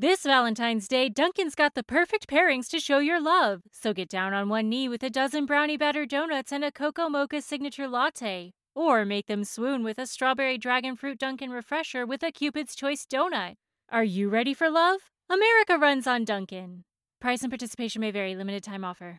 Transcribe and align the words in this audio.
This 0.00 0.22
Valentine's 0.22 0.88
Day, 0.88 1.10
Dunkin's 1.10 1.54
got 1.54 1.74
the 1.74 1.82
perfect 1.82 2.26
pairings 2.26 2.68
to 2.68 2.80
show 2.80 3.00
your 3.00 3.20
love. 3.20 3.60
So 3.70 3.92
get 3.92 4.08
down 4.08 4.32
on 4.32 4.48
one 4.48 4.70
knee 4.70 4.88
with 4.88 5.02
a 5.02 5.10
dozen 5.10 5.44
brownie 5.44 5.76
batter 5.76 6.06
donuts 6.06 6.52
and 6.52 6.64
a 6.64 6.72
cocoa 6.72 7.10
mocha 7.10 7.42
signature 7.42 7.86
latte. 7.86 8.54
Or 8.74 9.04
make 9.04 9.26
them 9.26 9.44
swoon 9.44 9.84
with 9.84 9.98
a 9.98 10.06
strawberry 10.06 10.56
dragon 10.56 10.96
fruit 10.96 11.18
Dunkin' 11.18 11.50
refresher 11.50 12.06
with 12.06 12.22
a 12.22 12.32
Cupid's 12.32 12.74
Choice 12.74 13.04
donut. 13.04 13.56
Are 13.90 14.02
you 14.02 14.30
ready 14.30 14.54
for 14.54 14.70
love? 14.70 15.00
America 15.28 15.76
runs 15.76 16.06
on 16.06 16.24
Dunkin'. 16.24 16.84
Price 17.20 17.42
and 17.42 17.50
participation 17.50 18.00
may 18.00 18.10
vary, 18.10 18.34
limited 18.34 18.64
time 18.64 18.86
offer. 18.86 19.18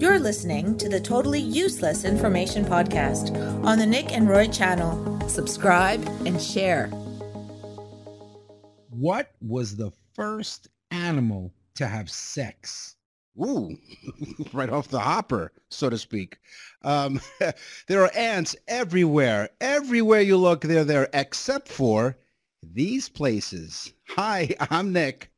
You're 0.00 0.18
listening 0.18 0.76
to 0.78 0.88
the 0.88 0.98
Totally 0.98 1.38
Useless 1.38 2.04
Information 2.04 2.64
Podcast 2.64 3.36
on 3.64 3.78
the 3.78 3.86
Nick 3.86 4.10
and 4.10 4.28
Roy 4.28 4.48
channel. 4.48 5.20
Subscribe 5.28 6.04
and 6.26 6.42
share. 6.42 6.90
What 8.90 9.30
was 9.40 9.76
the 9.76 9.92
first 10.18 10.66
animal 10.90 11.54
to 11.76 11.86
have 11.86 12.10
sex? 12.10 12.96
Ooh, 13.40 13.76
right 14.52 14.68
off 14.68 14.88
the 14.88 14.98
hopper, 14.98 15.52
so 15.70 15.88
to 15.88 15.96
speak. 15.96 16.38
Um, 16.82 17.20
there 17.86 18.02
are 18.02 18.10
ants 18.16 18.56
everywhere. 18.66 19.50
Everywhere 19.60 20.22
you 20.22 20.36
look, 20.36 20.62
they're 20.62 20.84
there, 20.84 21.08
except 21.14 21.68
for 21.68 22.18
these 22.64 23.08
places. 23.08 23.92
Hi, 24.08 24.56
I'm 24.70 24.92
Nick. 24.92 25.30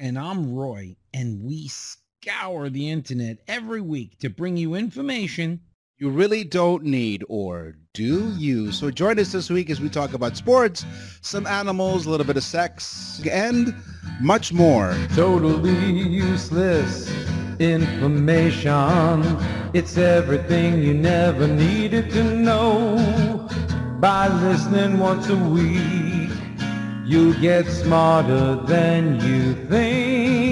And 0.00 0.18
I'm 0.18 0.52
Roy, 0.52 0.96
and 1.14 1.44
we 1.44 1.68
scour 1.68 2.70
the 2.70 2.90
internet 2.90 3.38
every 3.46 3.80
week 3.80 4.18
to 4.18 4.28
bring 4.28 4.56
you 4.56 4.74
information 4.74 5.60
you 6.02 6.10
really 6.10 6.42
don't 6.42 6.82
need, 6.82 7.22
or 7.28 7.76
do 7.94 8.34
you? 8.36 8.72
So 8.72 8.90
join 8.90 9.20
us 9.20 9.30
this 9.30 9.48
week 9.48 9.70
as 9.70 9.80
we 9.80 9.88
talk 9.88 10.14
about 10.14 10.36
sports, 10.36 10.84
some 11.20 11.46
animals, 11.46 12.06
a 12.06 12.10
little 12.10 12.26
bit 12.26 12.36
of 12.36 12.42
sex, 12.42 13.22
and 13.30 13.72
much 14.20 14.52
more. 14.52 14.96
Totally 15.14 15.92
useless 15.92 17.08
information. 17.60 19.22
It's 19.74 19.96
everything 19.96 20.82
you 20.82 20.92
never 20.92 21.46
needed 21.46 22.10
to 22.10 22.24
know. 22.24 23.48
By 24.00 24.26
listening 24.26 24.98
once 24.98 25.28
a 25.28 25.36
week, 25.36 26.32
you'll 27.04 27.40
get 27.40 27.68
smarter 27.68 28.56
than 28.66 29.20
you 29.20 29.54
think. 29.68 30.51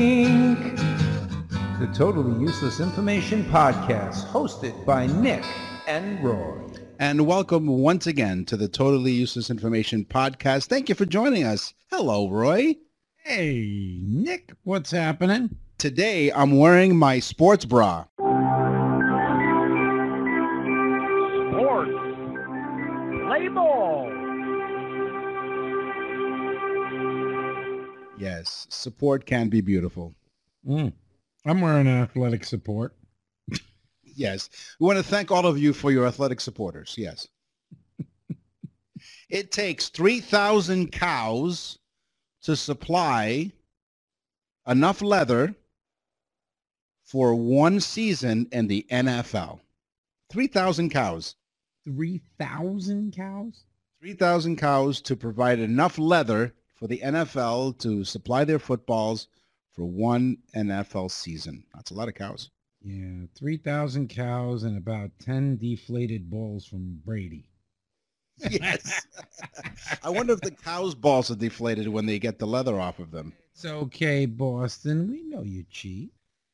The 1.81 1.87
Totally 1.95 2.39
Useless 2.39 2.79
Information 2.79 3.43
Podcast, 3.45 4.27
hosted 4.27 4.85
by 4.85 5.07
Nick 5.07 5.43
and 5.87 6.23
Roy. 6.23 6.59
And 6.99 7.27
welcome 7.27 7.67
once 7.69 8.07
again 8.07 8.45
to 8.45 8.59
the 8.59 8.69
Totally 8.69 9.13
Useless 9.13 9.49
Information 9.49 10.05
Podcast. 10.05 10.67
Thank 10.67 10.91
you 10.91 10.95
for 10.95 11.07
joining 11.07 11.45
us. 11.45 11.73
Hello, 11.91 12.29
Roy. 12.29 12.77
Hey, 13.25 13.99
Nick, 14.03 14.53
what's 14.65 14.91
happening? 14.91 15.57
Today, 15.79 16.31
I'm 16.31 16.59
wearing 16.59 16.95
my 16.99 17.19
sports 17.19 17.65
bra. 17.65 18.05
Sports. 18.19 18.37
Play 23.25 23.49
ball. 23.49 24.07
Yes, 28.19 28.67
support 28.69 29.25
can 29.25 29.49
be 29.49 29.63
beautiful. 29.63 30.15
Mm. 30.69 30.93
I'm 31.47 31.61
wearing 31.61 31.87
an 31.87 32.03
athletic 32.03 32.45
support. 32.45 32.95
yes. 34.03 34.51
We 34.79 34.87
want 34.87 34.99
to 34.99 35.05
thank 35.05 35.31
all 35.31 35.47
of 35.47 35.59
you 35.59 35.73
for 35.73 35.91
your 35.91 36.07
athletic 36.07 36.41
supporters. 36.41 36.95
Yes. 36.99 37.29
it 39.31 39.51
takes 39.51 39.89
3,000 39.89 40.93
cows 40.93 41.79
to 42.43 42.57
supply 42.57 43.53
enough 44.67 45.03
leather 45.03 45.55
for 47.05 47.35
one 47.35 47.81
season 47.81 48.47
in 48.53 48.69
the 48.69 48.87
NFL. 48.91 49.61
3,000 50.31 50.91
cows. 50.91 51.37
3,000 51.85 53.13
cows? 53.13 53.65
3,000 54.01 54.57
cows 54.57 55.01
to 55.03 55.17
provide 55.17 55.59
enough 55.59 55.99
leather 55.99 56.55
for 56.75 56.87
the 56.87 56.99
NFL 56.99 57.79
to 57.79 58.05
supply 58.05 58.45
their 58.45 58.59
footballs 58.59 59.29
for 59.73 59.85
one 59.85 60.39
NFL 60.55 61.11
season. 61.11 61.65
That's 61.75 61.91
a 61.91 61.95
lot 61.95 62.09
of 62.09 62.15
cows. 62.15 62.51
Yeah, 62.83 63.27
3,000 63.35 64.09
cows 64.09 64.65
and 64.65 64.79
about 64.79 65.11
10 65.21 65.59
deflated 65.59 66.31
balls 66.31 66.65
from 66.67 67.01
Brady. 67.05 67.47
Yes. 68.51 69.07
I 70.03 70.09
wonder 70.09 70.33
if 70.33 70.41
the 70.41 70.51
cows' 70.51 70.95
balls 70.95 71.31
are 71.31 71.37
deflated 71.37 71.89
when 71.89 72.07
they 72.07 72.19
get 72.19 72.39
the 72.39 72.47
leather 72.47 72.81
off 72.81 72.99
of 72.99 73.11
them. 73.11 73.35
It's 73.53 73.67
okay, 73.67 74.25
Boston. 74.25 75.11
We 75.11 75.25
know 75.25 75.43
you 75.43 75.67
cheat. 75.71 76.11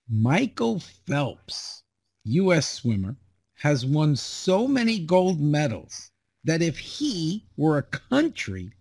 Michael 0.08 0.80
Phelps, 0.80 1.84
U.S. 2.24 2.68
swimmer, 2.68 3.16
has 3.54 3.86
won 3.86 4.16
so 4.16 4.66
many 4.66 4.98
gold 4.98 5.40
medals 5.40 6.10
that 6.42 6.60
if 6.60 6.76
he 6.76 7.44
were 7.56 7.78
a 7.78 7.82
country, 7.82 8.72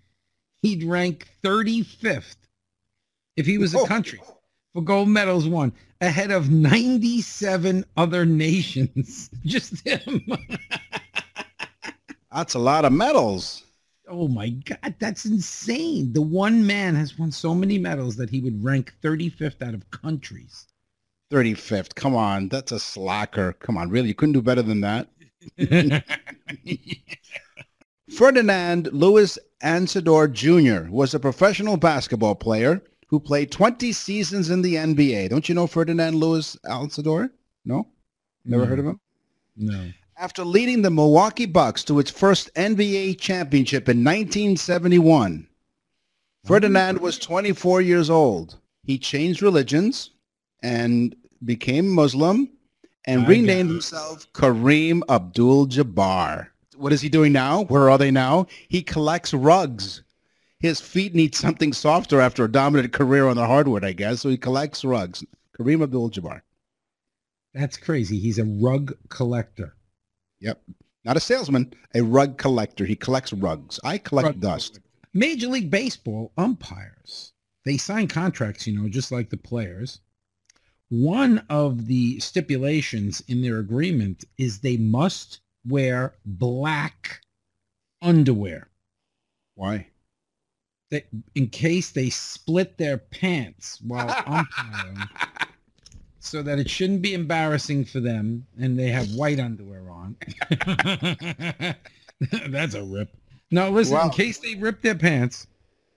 he'd 0.63 0.83
rank 0.83 1.27
35th 1.43 2.37
if 3.35 3.45
he 3.45 3.57
was 3.57 3.73
a 3.73 3.85
country 3.85 4.21
for 4.73 4.81
gold 4.81 5.09
medals 5.09 5.47
won 5.47 5.73
ahead 6.01 6.31
of 6.31 6.51
97 6.51 7.85
other 7.97 8.25
nations. 8.25 9.29
Just 9.45 9.85
him. 9.87 10.25
That's 12.33 12.53
a 12.53 12.59
lot 12.59 12.83
of 12.83 12.91
medals. 12.91 13.63
Oh 14.07 14.27
my 14.27 14.49
God, 14.49 14.93
that's 14.99 15.25
insane. 15.25 16.13
The 16.13 16.21
one 16.21 16.67
man 16.67 16.93
has 16.93 17.17
won 17.17 17.31
so 17.31 17.55
many 17.55 17.79
medals 17.79 18.17
that 18.17 18.29
he 18.29 18.39
would 18.39 18.63
rank 18.63 18.93
35th 19.01 19.65
out 19.65 19.73
of 19.73 19.89
countries. 19.89 20.67
35th. 21.31 21.95
Come 21.95 22.15
on. 22.15 22.49
That's 22.49 22.71
a 22.71 22.79
slacker. 22.79 23.53
Come 23.53 23.77
on. 23.77 23.89
Really? 23.89 24.09
You 24.09 24.13
couldn't 24.13 24.33
do 24.33 24.43
better 24.43 24.61
than 24.61 24.81
that? 24.81 25.07
Ferdinand 28.15 28.93
Lewis 28.93 29.39
Alcindor 29.63 30.31
Jr. 30.31 30.87
was 30.91 31.15
a 31.15 31.19
professional 31.19 31.77
basketball 31.77 32.35
player 32.35 32.83
who 33.15 33.19
played 33.21 33.49
20 33.49 33.93
seasons 33.93 34.49
in 34.49 34.61
the 34.61 34.75
NBA. 34.75 35.29
Don't 35.29 35.47
you 35.47 35.55
know 35.55 35.67
Ferdinand 35.67 36.15
Lewis 36.15 36.57
Alcindor? 36.65 37.29
No? 37.63 37.87
Never 38.43 38.63
no. 38.63 38.69
heard 38.69 38.79
of 38.79 38.87
him? 38.87 38.99
No. 39.55 39.89
After 40.17 40.43
leading 40.43 40.81
the 40.81 40.91
Milwaukee 40.91 41.45
Bucks 41.45 41.85
to 41.85 41.99
its 41.99 42.11
first 42.11 42.53
NBA 42.55 43.17
championship 43.17 43.87
in 43.87 44.03
1971, 44.03 45.47
Ferdinand 46.43 46.99
was 46.99 47.17
24 47.17 47.79
years 47.79 48.09
old. 48.09 48.59
He 48.83 48.97
changed 48.97 49.41
religions 49.41 50.09
and 50.61 51.15
became 51.45 51.87
Muslim 51.87 52.49
and 53.05 53.21
I 53.21 53.27
renamed 53.29 53.69
himself 53.69 54.27
Kareem 54.33 55.03
Abdul-Jabbar. 55.07 56.47
What 56.75 56.91
is 56.91 56.99
he 56.99 57.07
doing 57.07 57.31
now? 57.31 57.63
Where 57.63 57.89
are 57.89 57.97
they 57.97 58.11
now? 58.11 58.47
He 58.67 58.81
collects 58.81 59.33
rugs. 59.33 60.03
His 60.59 60.79
feet 60.81 61.13
need 61.13 61.35
something 61.35 61.73
softer 61.73 62.19
after 62.21 62.43
a 62.43 62.51
dominant 62.51 62.93
career 62.93 63.27
on 63.27 63.35
the 63.35 63.45
hardwood, 63.45 63.83
I 63.83 63.91
guess. 63.93 64.21
So 64.21 64.29
he 64.29 64.37
collects 64.37 64.83
rugs. 64.85 65.23
Kareem 65.57 65.83
Abdul-Jabbar. 65.83 66.41
That's 67.53 67.77
crazy. 67.77 68.19
He's 68.19 68.39
a 68.39 68.45
rug 68.45 68.93
collector. 69.09 69.75
Yep. 70.39 70.61
Not 71.03 71.17
a 71.17 71.21
salesman, 71.21 71.73
a 71.93 72.01
rug 72.01 72.37
collector. 72.37 72.85
He 72.85 72.95
collects 72.95 73.31
rugs. 73.31 73.79
I 73.83 73.97
collect 73.97 74.25
rug 74.25 74.39
dust. 74.39 74.73
Collector. 74.73 74.89
Major 75.13 75.47
League 75.47 75.69
Baseball 75.69 76.33
umpires, 76.37 77.31
they 77.63 77.77
sign 77.77 78.07
contracts, 78.07 78.67
you 78.67 78.77
know, 78.77 78.89
just 78.89 79.11
like 79.11 79.29
the 79.29 79.37
players. 79.37 79.99
One 80.89 81.45
of 81.49 81.87
the 81.87 82.19
stipulations 82.19 83.21
in 83.27 83.41
their 83.41 83.59
agreement 83.59 84.25
is 84.37 84.59
they 84.59 84.77
must 84.77 85.39
wear 85.65 86.15
black 86.25 87.21
underwear. 88.01 88.69
Why? 89.55 89.87
That 90.91 91.05
in 91.33 91.49
case 91.49 91.91
they 91.91 92.09
split 92.09 92.77
their 92.77 92.97
pants 92.97 93.79
while 93.81 94.09
umpiring, 94.27 94.97
so 96.19 96.43
that 96.43 96.59
it 96.59 96.69
shouldn't 96.69 97.01
be 97.01 97.13
embarrassing 97.13 97.85
for 97.85 97.99
them, 97.99 98.45
and 98.59 98.77
they 98.77 98.89
have 98.89 99.11
white 99.13 99.39
underwear 99.39 99.89
on. 99.89 100.15
That's 102.49 102.75
a 102.75 102.83
rip. 102.83 103.15
No, 103.51 103.69
listen. 103.69 103.97
In 103.97 104.09
case 104.09 104.39
they 104.39 104.55
rip 104.55 104.81
their 104.81 104.95
pants, 104.95 105.47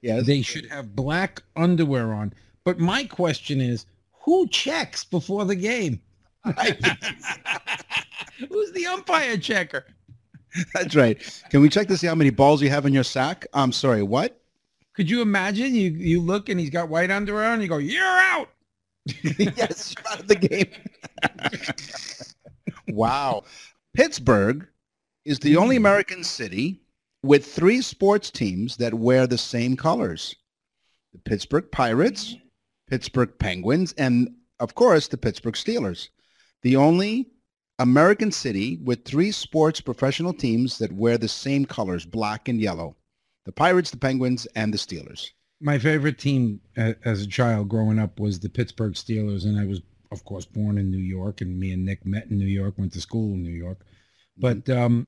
yes. 0.00 0.26
they 0.26 0.42
should 0.42 0.66
have 0.66 0.94
black 0.94 1.42
underwear 1.56 2.12
on. 2.12 2.32
But 2.64 2.78
my 2.78 3.04
question 3.04 3.60
is, 3.60 3.86
who 4.20 4.46
checks 4.48 5.04
before 5.04 5.44
the 5.44 5.56
game? 5.56 6.00
Who's 6.44 6.54
the 8.72 8.86
umpire 8.86 9.36
checker? 9.36 9.86
That's 10.74 10.94
right. 10.94 11.42
Can 11.50 11.60
we 11.60 11.68
check 11.68 11.88
to 11.88 11.96
see 11.96 12.06
how 12.06 12.14
many 12.14 12.30
balls 12.30 12.62
you 12.62 12.70
have 12.70 12.86
in 12.86 12.92
your 12.92 13.04
sack? 13.04 13.46
I'm 13.52 13.72
sorry, 13.72 14.02
what? 14.02 14.37
Could 14.98 15.08
you 15.08 15.22
imagine? 15.22 15.76
You 15.76 15.92
you 15.92 16.20
look 16.20 16.48
and 16.48 16.58
he's 16.58 16.70
got 16.70 16.88
white 16.88 17.08
underwear 17.08 17.44
on. 17.44 17.52
And 17.52 17.62
you 17.62 17.68
go, 17.68 17.78
you're 17.78 18.04
out. 18.04 18.48
yes, 19.22 19.94
out 20.10 20.18
of 20.18 20.26
the 20.26 20.34
game. 20.34 20.66
wow. 22.88 23.44
Pittsburgh 23.94 24.66
is 25.24 25.38
the 25.38 25.56
only 25.56 25.76
hmm. 25.76 25.86
American 25.86 26.24
city 26.24 26.80
with 27.22 27.46
three 27.46 27.80
sports 27.80 28.28
teams 28.28 28.76
that 28.78 28.92
wear 28.92 29.28
the 29.28 29.38
same 29.38 29.76
colors. 29.76 30.34
The 31.12 31.18
the 31.18 31.30
Pittsburgh 31.30 31.70
Pirates, 31.70 32.34
Pittsburgh 32.88 33.30
Penguins, 33.38 33.92
and 33.98 34.34
of 34.58 34.74
course 34.74 35.06
the 35.06 35.16
Pittsburgh 35.16 35.54
Steelers. 35.54 36.08
The 36.62 36.74
only 36.74 37.30
American 37.78 38.32
city 38.32 38.78
with 38.82 39.04
three 39.04 39.30
sports 39.30 39.80
professional 39.80 40.32
teams 40.32 40.78
that 40.78 40.90
wear 40.90 41.18
the 41.18 41.28
same 41.28 41.66
colors, 41.66 42.04
black 42.04 42.48
and 42.48 42.60
yellow. 42.60 42.96
The 43.48 43.52
Pirates, 43.52 43.90
the 43.90 43.96
Penguins, 43.96 44.44
and 44.56 44.74
the 44.74 44.76
Steelers. 44.76 45.30
My 45.58 45.78
favorite 45.78 46.18
team 46.18 46.60
as 46.76 47.22
a 47.22 47.26
child 47.26 47.70
growing 47.70 47.98
up 47.98 48.20
was 48.20 48.38
the 48.38 48.50
Pittsburgh 48.50 48.92
Steelers, 48.92 49.46
and 49.46 49.58
I 49.58 49.64
was, 49.64 49.80
of 50.12 50.22
course, 50.26 50.44
born 50.44 50.76
in 50.76 50.90
New 50.90 50.98
York, 50.98 51.40
and 51.40 51.58
me 51.58 51.72
and 51.72 51.82
Nick 51.82 52.04
met 52.04 52.26
in 52.26 52.36
New 52.36 52.44
York, 52.44 52.76
went 52.76 52.92
to 52.92 53.00
school 53.00 53.32
in 53.32 53.42
New 53.42 53.48
York. 53.48 53.86
But 54.36 54.68
um, 54.68 55.06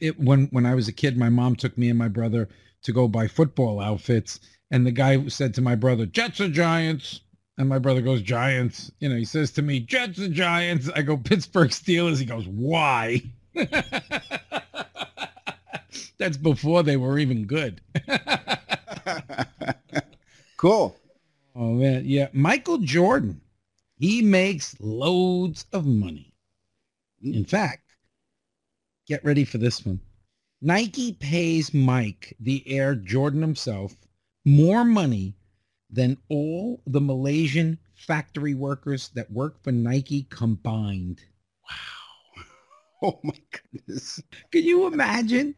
it, 0.00 0.20
when 0.20 0.48
when 0.48 0.66
I 0.66 0.74
was 0.74 0.86
a 0.86 0.92
kid, 0.92 1.16
my 1.16 1.30
mom 1.30 1.56
took 1.56 1.78
me 1.78 1.88
and 1.88 1.98
my 1.98 2.08
brother 2.08 2.46
to 2.82 2.92
go 2.92 3.08
buy 3.08 3.26
football 3.26 3.80
outfits, 3.80 4.40
and 4.70 4.86
the 4.86 4.92
guy 4.92 5.26
said 5.28 5.54
to 5.54 5.62
my 5.62 5.76
brother, 5.76 6.04
"Jets 6.04 6.42
or 6.42 6.48
Giants?" 6.50 7.22
And 7.56 7.70
my 7.70 7.78
brother 7.78 8.02
goes, 8.02 8.20
"Giants." 8.20 8.92
You 9.00 9.08
know, 9.08 9.16
he 9.16 9.24
says 9.24 9.50
to 9.52 9.62
me, 9.62 9.80
"Jets 9.80 10.18
or 10.18 10.28
Giants?" 10.28 10.90
I 10.94 11.00
go, 11.00 11.16
"Pittsburgh 11.16 11.70
Steelers." 11.70 12.18
He 12.18 12.26
goes, 12.26 12.46
"Why?" 12.46 13.22
That's 16.20 16.36
before 16.36 16.82
they 16.82 16.98
were 16.98 17.18
even 17.18 17.46
good. 17.46 17.80
cool. 20.58 20.94
Oh 21.56 21.72
man, 21.72 22.02
yeah. 22.04 22.28
Michael 22.34 22.76
Jordan, 22.76 23.40
he 23.98 24.20
makes 24.20 24.78
loads 24.80 25.64
of 25.72 25.86
money. 25.86 26.34
In 27.22 27.46
fact, 27.46 27.96
get 29.06 29.24
ready 29.24 29.46
for 29.46 29.56
this 29.56 29.86
one. 29.86 29.98
Nike 30.60 31.14
pays 31.14 31.72
Mike, 31.72 32.36
the 32.38 32.62
Air 32.68 32.94
Jordan 32.94 33.40
himself, 33.40 33.96
more 34.44 34.84
money 34.84 35.34
than 35.88 36.18
all 36.28 36.82
the 36.86 37.00
Malaysian 37.00 37.78
factory 37.94 38.52
workers 38.52 39.08
that 39.14 39.32
work 39.32 39.62
for 39.64 39.72
Nike 39.72 40.24
combined. 40.24 41.22
Wow. 41.68 42.42
Oh 43.02 43.18
my 43.24 43.32
goodness. 43.72 44.22
Can 44.52 44.62
you 44.62 44.86
imagine? 44.86 45.54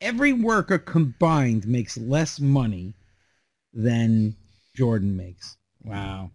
Every 0.00 0.34
worker 0.34 0.78
combined 0.78 1.66
makes 1.66 1.96
less 1.96 2.38
money 2.38 2.92
than 3.72 4.36
Jordan 4.74 5.16
makes. 5.16 5.56
Wow. 5.82 6.32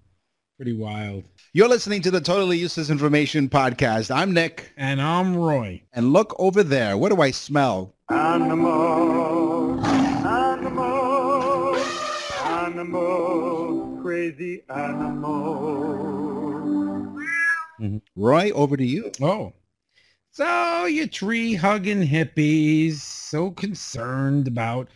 Pretty 0.57 0.73
wild. 0.73 1.25
You're 1.53 1.67
listening 1.67 2.01
to 2.03 2.11
the 2.11 2.21
Totally 2.21 2.57
Useless 2.57 2.89
Information 2.89 3.49
Podcast. 3.49 4.09
I'm 4.09 4.33
Nick. 4.33 4.73
And 4.77 4.99
I'm 4.99 5.35
Roy. 5.35 5.83
And 5.93 6.11
look 6.11 6.35
over 6.39 6.63
there. 6.63 6.97
What 6.97 7.13
do 7.13 7.21
I 7.21 7.29
smell? 7.29 7.93
Animal, 8.09 9.85
animal, 9.85 11.75
animal, 12.45 13.99
crazy 14.01 14.63
animal. 14.69 15.91
Mm-hmm. 17.79 17.97
Roy, 18.15 18.51
over 18.51 18.75
to 18.75 18.85
you. 18.85 19.11
Oh. 19.21 19.53
So 20.33 20.85
you 20.85 21.07
tree 21.07 21.55
hugging 21.55 22.07
hippies, 22.07 23.01
so 23.01 23.51
concerned 23.51 24.47
about 24.47 24.87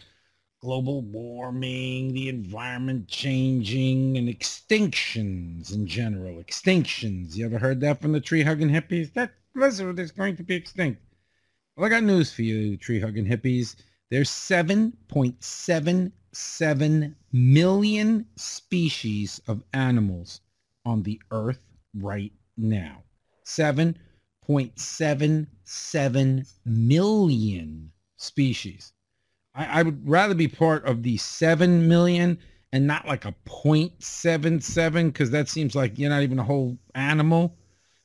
global 0.62 1.02
warming, 1.02 2.14
the 2.14 2.30
environment 2.30 3.10
changing, 3.10 4.18
and 4.18 4.30
extinctions 4.30 5.74
in 5.74 5.88
general. 5.88 6.42
Extinctions. 6.42 7.36
You 7.36 7.48
ever 7.48 7.60
heard 7.60 7.82
that 7.82 8.02
from 8.02 8.14
the 8.14 8.22
tree 8.22 8.44
hugging 8.44 8.70
hippies? 8.70 9.12
That 9.12 9.34
lizard 9.54 10.00
is 10.00 10.14
going 10.14 10.38
to 10.38 10.44
be 10.44 10.56
extinct. 10.56 11.02
Well, 11.76 11.88
I 11.88 11.90
got 11.90 12.04
news 12.04 12.32
for 12.32 12.44
you, 12.44 12.78
tree 12.78 13.02
hugging 13.02 13.26
hippies. 13.26 13.76
There's 14.10 14.30
7.77 14.30 17.16
million 17.34 18.26
species 18.38 19.42
of 19.50 19.66
animals 19.74 20.40
on 20.86 21.04
the 21.04 21.22
earth 21.32 21.60
right 21.94 22.32
now. 22.56 23.04
7.77 24.48 26.54
million 26.66 27.92
species. 28.18 28.92
I, 29.54 29.80
I 29.80 29.84
would 29.84 30.08
rather 30.08 30.36
be 30.36 30.48
part 30.48 30.86
of 30.86 31.04
the 31.04 31.18
7 31.18 31.86
million 31.88 32.40
and 32.72 32.88
not 32.88 33.08
like 33.08 33.26
a 33.26 33.36
0.77 33.48 35.08
because 35.08 35.32
that 35.32 35.50
seems 35.50 35.76
like 35.76 35.98
you're 35.98 36.10
not 36.10 36.24
even 36.24 36.40
a 36.40 36.44
whole 36.44 36.78
animal. 36.94 37.58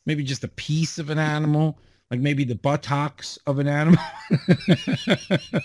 Maybe 0.07 0.25
just 0.25 0.45
a 0.45 0.49
piece 0.49 0.99
of 0.99 1.11
an 1.11 1.19
animal, 1.19 1.79
like 2.11 2.21
maybe 2.21 2.45
the 2.45 2.55
buttocks 2.55 3.39
of 3.47 3.59
an 3.59 3.69
animal. 3.69 4.03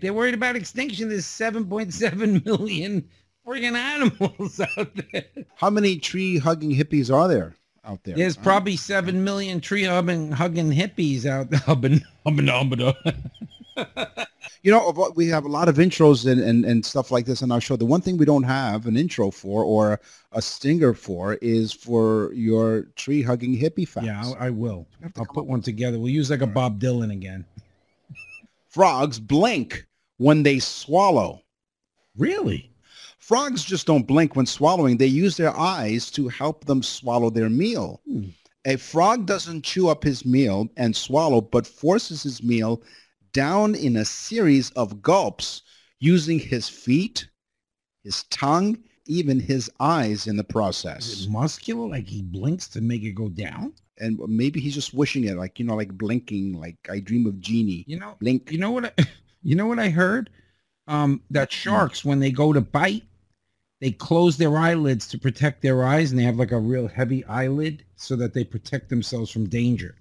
They're 0.00 0.12
worried 0.12 0.34
about 0.34 0.56
extinction. 0.56 1.08
There's 1.08 1.24
7.7 1.24 2.44
million 2.44 3.08
friggin' 3.46 3.74
animals 3.74 4.60
out 4.60 4.90
there. 5.12 5.24
How 5.56 5.70
many 5.70 5.98
tree 5.98 6.38
hugging 6.38 6.74
hippies 6.74 7.12
are 7.12 7.28
there 7.28 7.54
out 7.86 8.02
there? 8.04 8.16
There's 8.16 8.36
probably 8.36 8.76
7 8.76 9.22
million 9.22 9.60
tree 9.60 9.84
hugging, 9.84 10.32
hugging 10.32 10.70
hippies 10.70 11.24
out 11.24 11.50
there. 11.50 11.60
Hubbing, 11.66 12.02
hubbing, 12.24 12.48
hubbing. 12.48 13.30
You 14.62 14.72
know, 14.72 14.88
uh, 14.88 15.10
we 15.14 15.28
have 15.28 15.44
a 15.44 15.48
lot 15.48 15.68
of 15.68 15.76
intros 15.76 16.28
and, 16.28 16.40
and, 16.40 16.64
and 16.64 16.84
stuff 16.84 17.12
like 17.12 17.24
this 17.24 17.40
on 17.40 17.52
our 17.52 17.60
show. 17.60 17.76
The 17.76 17.84
one 17.84 18.00
thing 18.00 18.16
we 18.16 18.24
don't 18.24 18.42
have 18.42 18.86
an 18.86 18.96
intro 18.96 19.30
for 19.30 19.62
or 19.62 20.00
a 20.32 20.42
stinger 20.42 20.92
for 20.92 21.34
is 21.34 21.72
for 21.72 22.32
your 22.32 22.82
tree 22.96 23.22
hugging 23.22 23.56
hippie 23.56 23.86
facts. 23.86 24.06
Yeah, 24.06 24.32
I, 24.40 24.46
I 24.46 24.50
will. 24.50 24.88
I'll 25.16 25.26
put 25.26 25.46
one 25.46 25.60
together. 25.60 26.00
We'll 26.00 26.08
use 26.08 26.30
like 26.30 26.40
a 26.40 26.48
Bob 26.48 26.80
Dylan 26.80 27.12
again. 27.12 27.44
Frogs 28.68 29.20
blink 29.20 29.86
when 30.16 30.42
they 30.42 30.58
swallow. 30.58 31.42
Really? 32.16 32.68
Frogs 33.26 33.64
just 33.64 33.88
don't 33.88 34.06
blink 34.06 34.36
when 34.36 34.46
swallowing. 34.46 34.98
They 34.98 35.08
use 35.08 35.36
their 35.36 35.58
eyes 35.58 36.12
to 36.12 36.28
help 36.28 36.64
them 36.64 36.80
swallow 36.80 37.28
their 37.28 37.50
meal. 37.50 38.00
A 38.64 38.76
frog 38.76 39.26
doesn't 39.26 39.64
chew 39.64 39.88
up 39.88 40.04
his 40.04 40.24
meal 40.24 40.68
and 40.76 40.94
swallow, 40.94 41.40
but 41.40 41.66
forces 41.66 42.22
his 42.22 42.40
meal 42.40 42.84
down 43.32 43.74
in 43.74 43.96
a 43.96 44.04
series 44.04 44.70
of 44.70 45.02
gulps 45.02 45.62
using 45.98 46.38
his 46.38 46.68
feet, 46.68 47.28
his 48.04 48.22
tongue, 48.30 48.78
even 49.06 49.40
his 49.40 49.68
eyes 49.80 50.28
in 50.28 50.36
the 50.36 50.44
process. 50.44 51.26
muscular? 51.28 51.88
Like 51.88 52.06
he 52.06 52.22
blinks 52.22 52.68
to 52.68 52.80
make 52.80 53.02
it 53.02 53.16
go 53.16 53.28
down? 53.28 53.72
And 53.98 54.20
maybe 54.28 54.60
he's 54.60 54.74
just 54.74 54.94
wishing 54.94 55.24
it, 55.24 55.36
like, 55.36 55.58
you 55.58 55.64
know, 55.64 55.74
like 55.74 55.90
blinking, 55.90 56.52
like 56.52 56.76
I 56.88 57.00
dream 57.00 57.26
of 57.26 57.40
Jeannie. 57.40 57.84
You 57.88 57.98
know, 57.98 58.14
Blink. 58.20 58.52
you 58.52 58.58
know 58.58 58.70
what? 58.70 58.84
I, 58.84 59.04
you 59.42 59.56
know 59.56 59.66
what 59.66 59.80
I 59.80 59.88
heard? 59.88 60.30
Um, 60.86 61.22
that 61.30 61.50
sharks 61.50 62.04
when 62.04 62.20
they 62.20 62.30
go 62.30 62.52
to 62.52 62.60
bite, 62.60 63.02
they 63.80 63.90
close 63.90 64.36
their 64.36 64.56
eyelids 64.56 65.06
to 65.08 65.18
protect 65.18 65.62
their 65.62 65.84
eyes, 65.84 66.10
and 66.10 66.18
they 66.18 66.24
have 66.24 66.36
like 66.36 66.52
a 66.52 66.58
real 66.58 66.88
heavy 66.88 67.24
eyelid 67.26 67.84
so 67.96 68.16
that 68.16 68.32
they 68.34 68.44
protect 68.44 68.88
themselves 68.88 69.30
from 69.30 69.48
danger. 69.48 69.94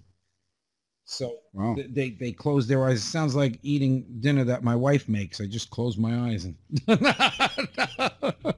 So 1.05 1.38
Wow. 1.53 1.75
th- 1.75 1.89
they 1.91 2.10
they 2.12 2.32
close 2.32 2.67
their 2.67 2.86
eyes. 2.86 3.00
It 3.00 3.10
sounds 3.10 3.36
like 3.36 3.60
eating 3.62 4.05
dinner 4.22 4.44
that 4.46 4.63
my 4.63 4.75
wife 4.75 5.08
makes. 5.08 5.39
I 5.39 5.46
just 5.46 5.70
close 5.70 5.98
my 5.98 6.32
eyes 6.32 6.46
and. 6.46 6.55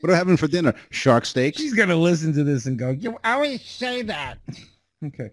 What 0.00 0.10
are 0.10 0.12
we 0.12 0.18
having 0.18 0.36
for 0.36 0.46
dinner? 0.46 0.74
Shark 0.90 1.24
steaks? 1.24 1.58
She's 1.58 1.74
gonna 1.74 1.96
listen 1.96 2.32
to 2.34 2.44
this 2.44 2.66
and 2.66 2.78
go, 2.78 2.90
"You 2.90 3.18
always 3.24 3.62
say 3.64 4.02
that." 4.02 4.38
Okay, 5.04 5.28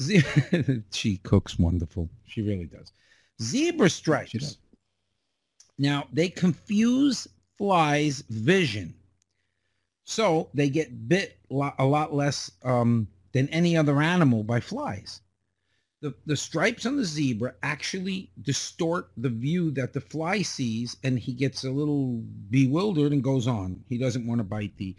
Ze- 0.00 0.82
she 0.90 1.18
cooks 1.18 1.58
wonderful. 1.58 2.08
She 2.26 2.40
really 2.40 2.64
does. 2.64 2.90
Zebra 3.42 3.90
stripes. 3.90 4.56
Now 5.78 6.08
they 6.12 6.28
confuse 6.28 7.26
flies' 7.58 8.22
vision, 8.28 8.94
so 10.04 10.50
they 10.54 10.68
get 10.68 11.08
bit 11.08 11.38
a 11.50 11.84
lot 11.84 12.14
less 12.14 12.50
um, 12.62 13.08
than 13.32 13.48
any 13.48 13.76
other 13.76 14.00
animal 14.00 14.44
by 14.44 14.60
flies. 14.60 15.20
The, 16.00 16.14
the 16.26 16.36
stripes 16.36 16.84
on 16.84 16.96
the 16.96 17.04
zebra 17.04 17.54
actually 17.62 18.30
distort 18.42 19.10
the 19.16 19.30
view 19.30 19.70
that 19.70 19.94
the 19.94 20.02
fly 20.02 20.42
sees, 20.42 20.96
and 21.02 21.18
he 21.18 21.32
gets 21.32 21.64
a 21.64 21.70
little 21.70 22.22
bewildered 22.50 23.12
and 23.12 23.24
goes 23.24 23.46
on. 23.46 23.82
He 23.88 23.96
doesn't 23.96 24.26
want 24.26 24.38
to 24.40 24.44
bite 24.44 24.76
the. 24.76 24.94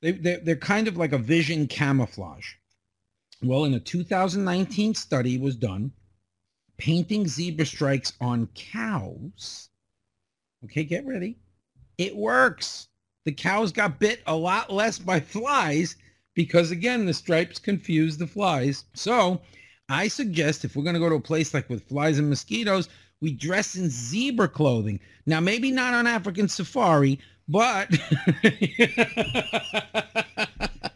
They, 0.00 0.10
they're, 0.10 0.40
they're 0.40 0.56
kind 0.56 0.88
of 0.88 0.96
like 0.96 1.12
a 1.12 1.18
vision 1.18 1.68
camouflage. 1.68 2.54
Well, 3.42 3.64
in 3.64 3.74
a 3.74 3.80
2019 3.80 4.94
study 4.94 5.38
was 5.38 5.54
done 5.54 5.92
painting 6.82 7.28
zebra 7.28 7.64
stripes 7.64 8.12
on 8.20 8.48
cows. 8.56 9.68
Okay, 10.64 10.82
get 10.82 11.06
ready. 11.06 11.36
It 11.96 12.16
works. 12.16 12.88
The 13.24 13.30
cows 13.30 13.70
got 13.70 14.00
bit 14.00 14.20
a 14.26 14.34
lot 14.34 14.72
less 14.72 14.98
by 14.98 15.20
flies 15.34 15.94
because 16.34 16.72
again, 16.72 17.06
the 17.06 17.14
stripes 17.14 17.60
confuse 17.60 18.16
the 18.16 18.26
flies. 18.26 18.84
So 18.94 19.40
I 19.88 20.08
suggest 20.08 20.64
if 20.64 20.74
we're 20.74 20.82
going 20.82 20.94
to 20.94 21.00
go 21.00 21.08
to 21.08 21.14
a 21.14 21.20
place 21.20 21.54
like 21.54 21.70
with 21.70 21.88
flies 21.88 22.18
and 22.18 22.28
mosquitoes, 22.28 22.88
we 23.20 23.32
dress 23.32 23.76
in 23.76 23.88
zebra 23.88 24.48
clothing. 24.48 24.98
Now, 25.24 25.38
maybe 25.38 25.70
not 25.70 25.94
on 25.94 26.08
African 26.08 26.48
safari, 26.48 27.20
but 27.46 27.88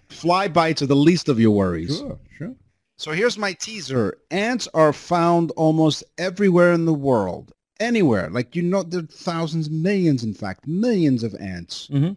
Fly 0.09 0.49
bites 0.49 0.83
are 0.83 0.87
the 0.87 0.97
least 0.97 1.29
of 1.29 1.39
your 1.39 1.53
worries. 1.53 1.97
sure, 1.99 2.19
sure. 2.37 2.57
So 2.99 3.13
here's 3.13 3.37
my 3.39 3.53
teaser. 3.53 4.19
Ants 4.31 4.69
are 4.75 4.93
found 4.93 5.51
almost 5.53 6.03
everywhere 6.19 6.73
in 6.73 6.87
the 6.87 6.95
world. 6.95 7.53
anywhere. 7.79 8.31
Like 8.31 8.57
you 8.57 8.63
know, 8.63 8.83
there 8.83 9.01
are 9.01 9.07
thousands, 9.07 9.69
millions, 9.69 10.25
in 10.25 10.33
fact, 10.33 10.67
millions 10.67 11.23
of 11.23 11.35
ants. 11.35 11.89
Mhm. 11.93 12.17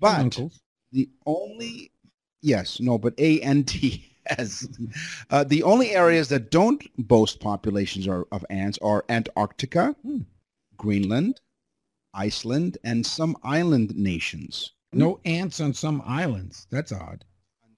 But 0.00 0.38
the 0.92 1.08
only 1.24 1.90
yes, 2.42 2.78
no, 2.78 2.98
but 2.98 3.14
A 3.18 3.40
N 3.40 3.64
T 3.64 4.04
S. 4.26 4.68
Uh, 5.30 5.44
the 5.44 5.62
only 5.62 5.92
areas 5.92 6.28
that 6.28 6.50
don't 6.50 6.82
boast 7.08 7.40
populations 7.40 8.06
are, 8.06 8.26
of 8.32 8.44
ants 8.50 8.78
are 8.82 9.02
Antarctica, 9.08 9.96
Hmm. 10.02 10.20
Greenland, 10.76 11.40
Iceland, 12.12 12.76
and 12.84 13.06
some 13.06 13.34
island 13.42 13.96
nations. 13.96 14.72
No 14.92 15.20
ants 15.24 15.58
on 15.58 15.72
some 15.72 16.02
islands. 16.04 16.66
That's 16.70 16.92
odd. 16.92 17.24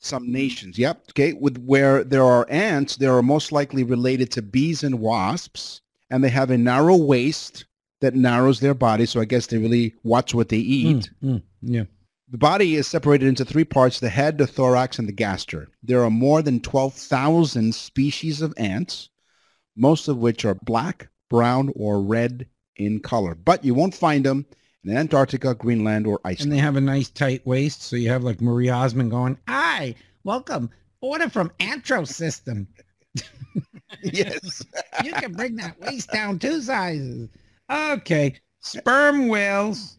Some 0.02 0.32
nations, 0.32 0.78
yep. 0.78 1.04
Okay, 1.10 1.34
with 1.34 1.58
where 1.58 2.02
there 2.02 2.24
are 2.24 2.46
ants, 2.48 2.96
they 2.96 3.06
are 3.06 3.22
most 3.22 3.52
likely 3.52 3.84
related 3.84 4.30
to 4.32 4.42
bees 4.42 4.82
and 4.82 4.98
wasps, 4.98 5.82
and 6.08 6.24
they 6.24 6.30
have 6.30 6.50
a 6.50 6.56
narrow 6.58 6.96
waist 6.96 7.66
that 8.00 8.14
narrows 8.14 8.60
their 8.60 8.72
body. 8.72 9.04
So 9.04 9.20
I 9.20 9.26
guess 9.26 9.46
they 9.46 9.58
really 9.58 9.94
watch 10.02 10.34
what 10.34 10.48
they 10.48 10.56
eat. 10.56 11.10
Mm, 11.22 11.34
mm, 11.34 11.42
yeah. 11.60 11.84
The 12.30 12.38
body 12.38 12.76
is 12.76 12.86
separated 12.86 13.26
into 13.28 13.44
three 13.44 13.64
parts, 13.64 14.00
the 14.00 14.08
head, 14.08 14.38
the 14.38 14.46
thorax, 14.46 14.98
and 14.98 15.06
the 15.06 15.12
gaster. 15.12 15.68
There 15.82 16.02
are 16.04 16.10
more 16.10 16.42
than 16.42 16.60
12,000 16.60 17.74
species 17.74 18.40
of 18.40 18.54
ants, 18.56 19.10
most 19.76 20.08
of 20.08 20.18
which 20.18 20.44
are 20.44 20.54
black, 20.54 21.08
brown, 21.28 21.72
or 21.74 22.00
red 22.00 22.46
in 22.76 23.00
color. 23.00 23.34
But 23.34 23.64
you 23.64 23.74
won't 23.74 23.94
find 23.94 24.24
them 24.24 24.46
in 24.84 24.96
Antarctica, 24.96 25.54
Greenland, 25.54 26.06
or 26.06 26.20
Iceland. 26.24 26.52
And 26.52 26.52
they 26.52 26.62
have 26.62 26.76
a 26.76 26.80
nice 26.80 27.10
tight 27.10 27.46
waist. 27.46 27.82
So 27.82 27.96
you 27.96 28.08
have 28.08 28.24
like 28.24 28.40
Marie 28.40 28.70
Osmond 28.70 29.10
going, 29.10 29.38
Hi, 29.48 29.94
welcome. 30.24 30.70
Order 31.00 31.28
from 31.28 31.50
Nutrisystem. 31.60 32.66
yes. 34.02 34.64
You 35.02 35.12
can 35.12 35.32
bring 35.32 35.56
that 35.56 35.80
waist 35.80 36.10
down 36.12 36.38
two 36.38 36.60
sizes. 36.60 37.30
Okay. 37.70 38.34
Sperm 38.60 39.28
whales. 39.28 39.96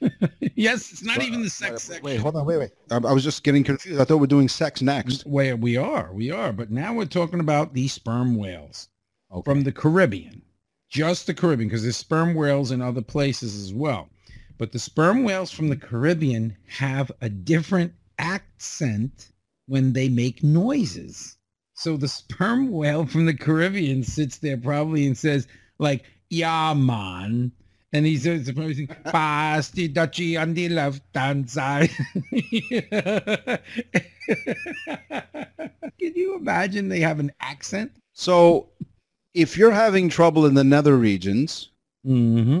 yes, 0.54 0.92
it's 0.92 1.02
not 1.02 1.22
even 1.22 1.42
the 1.42 1.50
sex 1.50 1.84
section. 1.84 2.04
Wait, 2.04 2.20
hold 2.20 2.36
on, 2.36 2.46
wait, 2.46 2.58
wait. 2.58 2.70
I, 2.90 2.96
I 2.96 3.12
was 3.12 3.24
just 3.24 3.42
getting 3.42 3.64
confused. 3.64 4.00
I 4.00 4.04
thought 4.04 4.18
we 4.18 4.24
are 4.24 4.28
doing 4.28 4.48
sex 4.48 4.82
next. 4.82 5.26
Where 5.26 5.56
we 5.56 5.76
are, 5.76 6.12
we 6.12 6.30
are. 6.30 6.52
But 6.52 6.70
now 6.70 6.94
we're 6.94 7.06
talking 7.06 7.40
about 7.40 7.74
the 7.74 7.88
sperm 7.88 8.36
whales 8.36 8.88
from 9.44 9.62
the 9.62 9.72
Caribbean. 9.72 10.42
Just 10.88 11.26
the 11.26 11.34
Caribbean, 11.34 11.68
because 11.68 11.82
there's 11.82 11.96
sperm 11.96 12.34
whales 12.34 12.70
in 12.70 12.80
other 12.80 13.02
places 13.02 13.60
as 13.60 13.74
well. 13.74 14.08
But 14.58 14.72
the 14.72 14.78
sperm 14.78 15.24
whales 15.24 15.50
from 15.50 15.68
the 15.68 15.76
Caribbean 15.76 16.56
have 16.68 17.12
a 17.20 17.28
different 17.28 17.92
accent 18.18 19.30
when 19.66 19.92
they 19.92 20.08
make 20.08 20.42
noises. 20.42 21.36
So 21.74 21.96
the 21.96 22.08
sperm 22.08 22.70
whale 22.70 23.04
from 23.04 23.26
the 23.26 23.34
Caribbean 23.34 24.02
sits 24.02 24.38
there 24.38 24.56
probably 24.56 25.06
and 25.06 25.16
says, 25.16 25.46
like, 25.78 26.04
yeah, 26.30 26.72
man. 26.74 27.52
And 27.92 28.06
he 28.06 28.16
says, 28.16 28.46
supposing, 28.46 28.86
pass 29.04 29.70
the 29.70 29.88
duchy 29.88 30.36
on 30.36 30.54
the 30.54 30.68
left 30.70 31.02
hand 31.14 31.50
side. 31.50 31.90
Can 35.98 36.14
you 36.14 36.36
imagine 36.36 36.88
they 36.88 37.00
have 37.00 37.20
an 37.20 37.32
accent? 37.40 37.92
So 38.12 38.70
if 39.36 39.56
you're 39.58 39.70
having 39.70 40.08
trouble 40.08 40.46
in 40.46 40.54
the 40.54 40.64
nether 40.64 40.96
regions, 40.96 41.70
Mm-hmm. 42.06 42.60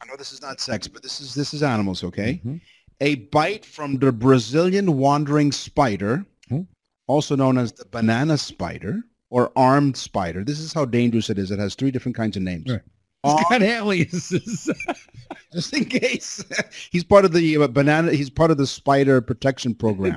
I 0.00 0.06
know 0.06 0.16
this 0.16 0.32
is 0.32 0.40
not 0.40 0.60
sex, 0.60 0.86
but 0.88 1.02
this 1.02 1.20
is 1.20 1.34
this 1.34 1.52
is 1.52 1.62
animals, 1.62 2.02
okay? 2.04 2.40
Mhm. 2.44 2.60
A 3.00 3.16
bite 3.16 3.64
from 3.66 3.98
the 3.98 4.12
Brazilian 4.12 4.96
wandering 4.98 5.52
spider, 5.52 6.24
Hmm. 6.48 6.62
also 7.06 7.36
known 7.36 7.58
as 7.58 7.72
the 7.72 7.84
banana 7.84 8.38
spider 8.38 9.02
or 9.30 9.50
armed 9.56 9.96
spider. 9.96 10.44
This 10.44 10.60
is 10.60 10.72
how 10.72 10.84
dangerous 10.86 11.28
it 11.28 11.38
is. 11.38 11.50
It 11.50 11.58
has 11.58 11.74
three 11.74 11.90
different 11.90 12.16
kinds 12.16 12.36
of 12.36 12.42
names. 12.42 12.70
Right. 12.70 12.80
It's 13.24 13.48
got 13.50 13.62
aliases. 13.62 14.70
just 15.52 15.74
in 15.76 15.84
case. 15.86 16.42
he's 16.92 17.02
part 17.04 17.24
of 17.24 17.32
the 17.32 17.56
uh, 17.58 17.66
banana. 17.66 18.12
He's 18.12 18.30
part 18.30 18.52
of 18.52 18.58
the 18.58 18.66
spider 18.66 19.20
protection 19.20 19.74
program. 19.74 20.16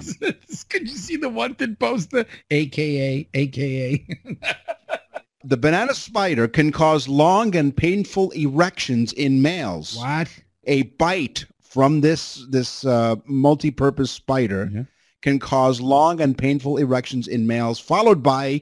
Could 0.69 0.87
you 0.87 0.95
see 0.95 1.17
the 1.17 1.27
wanted 1.27 1.79
poster? 1.79 2.25
AKA, 2.51 3.27
AKA. 3.33 4.05
The 5.43 5.57
banana 5.57 5.93
spider 5.93 6.47
can 6.47 6.71
cause 6.71 7.07
long 7.07 7.55
and 7.55 7.75
painful 7.75 8.31
erections 8.31 9.13
in 9.13 9.41
males. 9.41 9.95
what? 9.97 10.29
A 10.65 10.83
bite 10.83 11.45
from 11.61 12.01
this 12.01 12.45
this 12.49 12.85
uh, 12.85 13.15
multi-purpose 13.25 14.11
spider 14.11 14.69
Yeah. 14.73 14.83
can 15.21 15.39
cause 15.39 15.81
long 15.81 16.21
and 16.21 16.37
painful 16.37 16.77
erections 16.77 17.27
in 17.27 17.47
males, 17.47 17.79
followed 17.79 18.21
by 18.21 18.61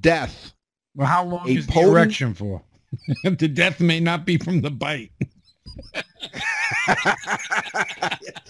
death. 0.00 0.52
Well, 0.94 1.06
how 1.06 1.24
long 1.24 1.48
A 1.48 1.52
is 1.52 1.66
the 1.66 1.80
erection 1.80 2.34
for? 2.34 2.62
the 3.24 3.48
death 3.48 3.80
may 3.80 4.00
not 4.00 4.24
be 4.26 4.38
from 4.38 4.60
the 4.62 4.70
bite. 4.70 5.12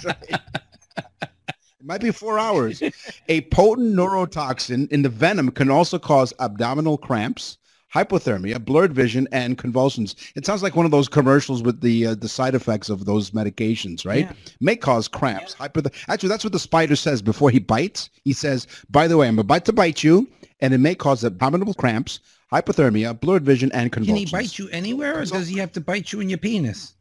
Right. 0.05 0.17
It 0.33 1.85
might 1.85 2.01
be 2.01 2.11
four 2.11 2.39
hours. 2.39 2.83
A 3.29 3.41
potent 3.43 3.95
neurotoxin 3.95 4.91
in 4.91 5.03
the 5.03 5.09
venom 5.09 5.51
can 5.51 5.71
also 5.71 5.99
cause 5.99 6.33
abdominal 6.41 6.99
cramps, 6.99 7.59
hypothermia, 7.97 8.63
blurred 8.63 8.93
vision, 8.93 9.27
and 9.33 9.57
convulsions. 9.57 10.15
It 10.35 10.45
sounds 10.45 10.63
like 10.63 10.77
one 10.77 10.85
of 10.85 10.93
those 10.93 11.09
commercials 11.09 11.63
with 11.63 11.81
the 11.81 12.07
uh, 12.09 12.15
the 12.15 12.29
side 12.29 12.55
effects 12.55 12.89
of 12.91 13.05
those 13.07 13.31
medications, 13.31 14.05
right? 14.05 14.27
Yeah. 14.27 14.33
May 14.61 14.77
cause 14.77 15.09
cramps. 15.09 15.55
Hypoth- 15.55 15.93
Actually, 16.09 16.29
that's 16.29 16.45
what 16.45 16.53
the 16.53 16.59
spider 16.59 16.97
says 16.97 17.23
before 17.23 17.51
he 17.51 17.59
bites. 17.59 18.11
He 18.25 18.33
says, 18.33 18.67
"By 18.91 19.09
the 19.09 19.17
way, 19.17 19.29
I'm 19.29 19.39
about 19.39 19.65
to 19.67 19.73
bite 19.73 20.05
you, 20.05 20.29
and 20.61 20.75
it 20.75 20.79
may 20.79 20.95
cause 20.95 21.25
abdominal 21.25 21.75
cramps, 21.75 22.21
hypothermia, 22.53 23.19
blurred 23.19 23.45
vision, 23.45 23.73
and 23.73 23.91
convulsions." 23.93 24.31
Can 24.31 24.39
he 24.41 24.45
bite 24.47 24.59
you 24.59 24.69
anywhere, 24.71 25.21
or 25.21 25.25
does 25.25 25.49
he 25.49 25.59
have 25.59 25.73
to 25.73 25.81
bite 25.81 26.13
you 26.13 26.21
in 26.21 26.29
your 26.29 26.39
penis? 26.39 26.95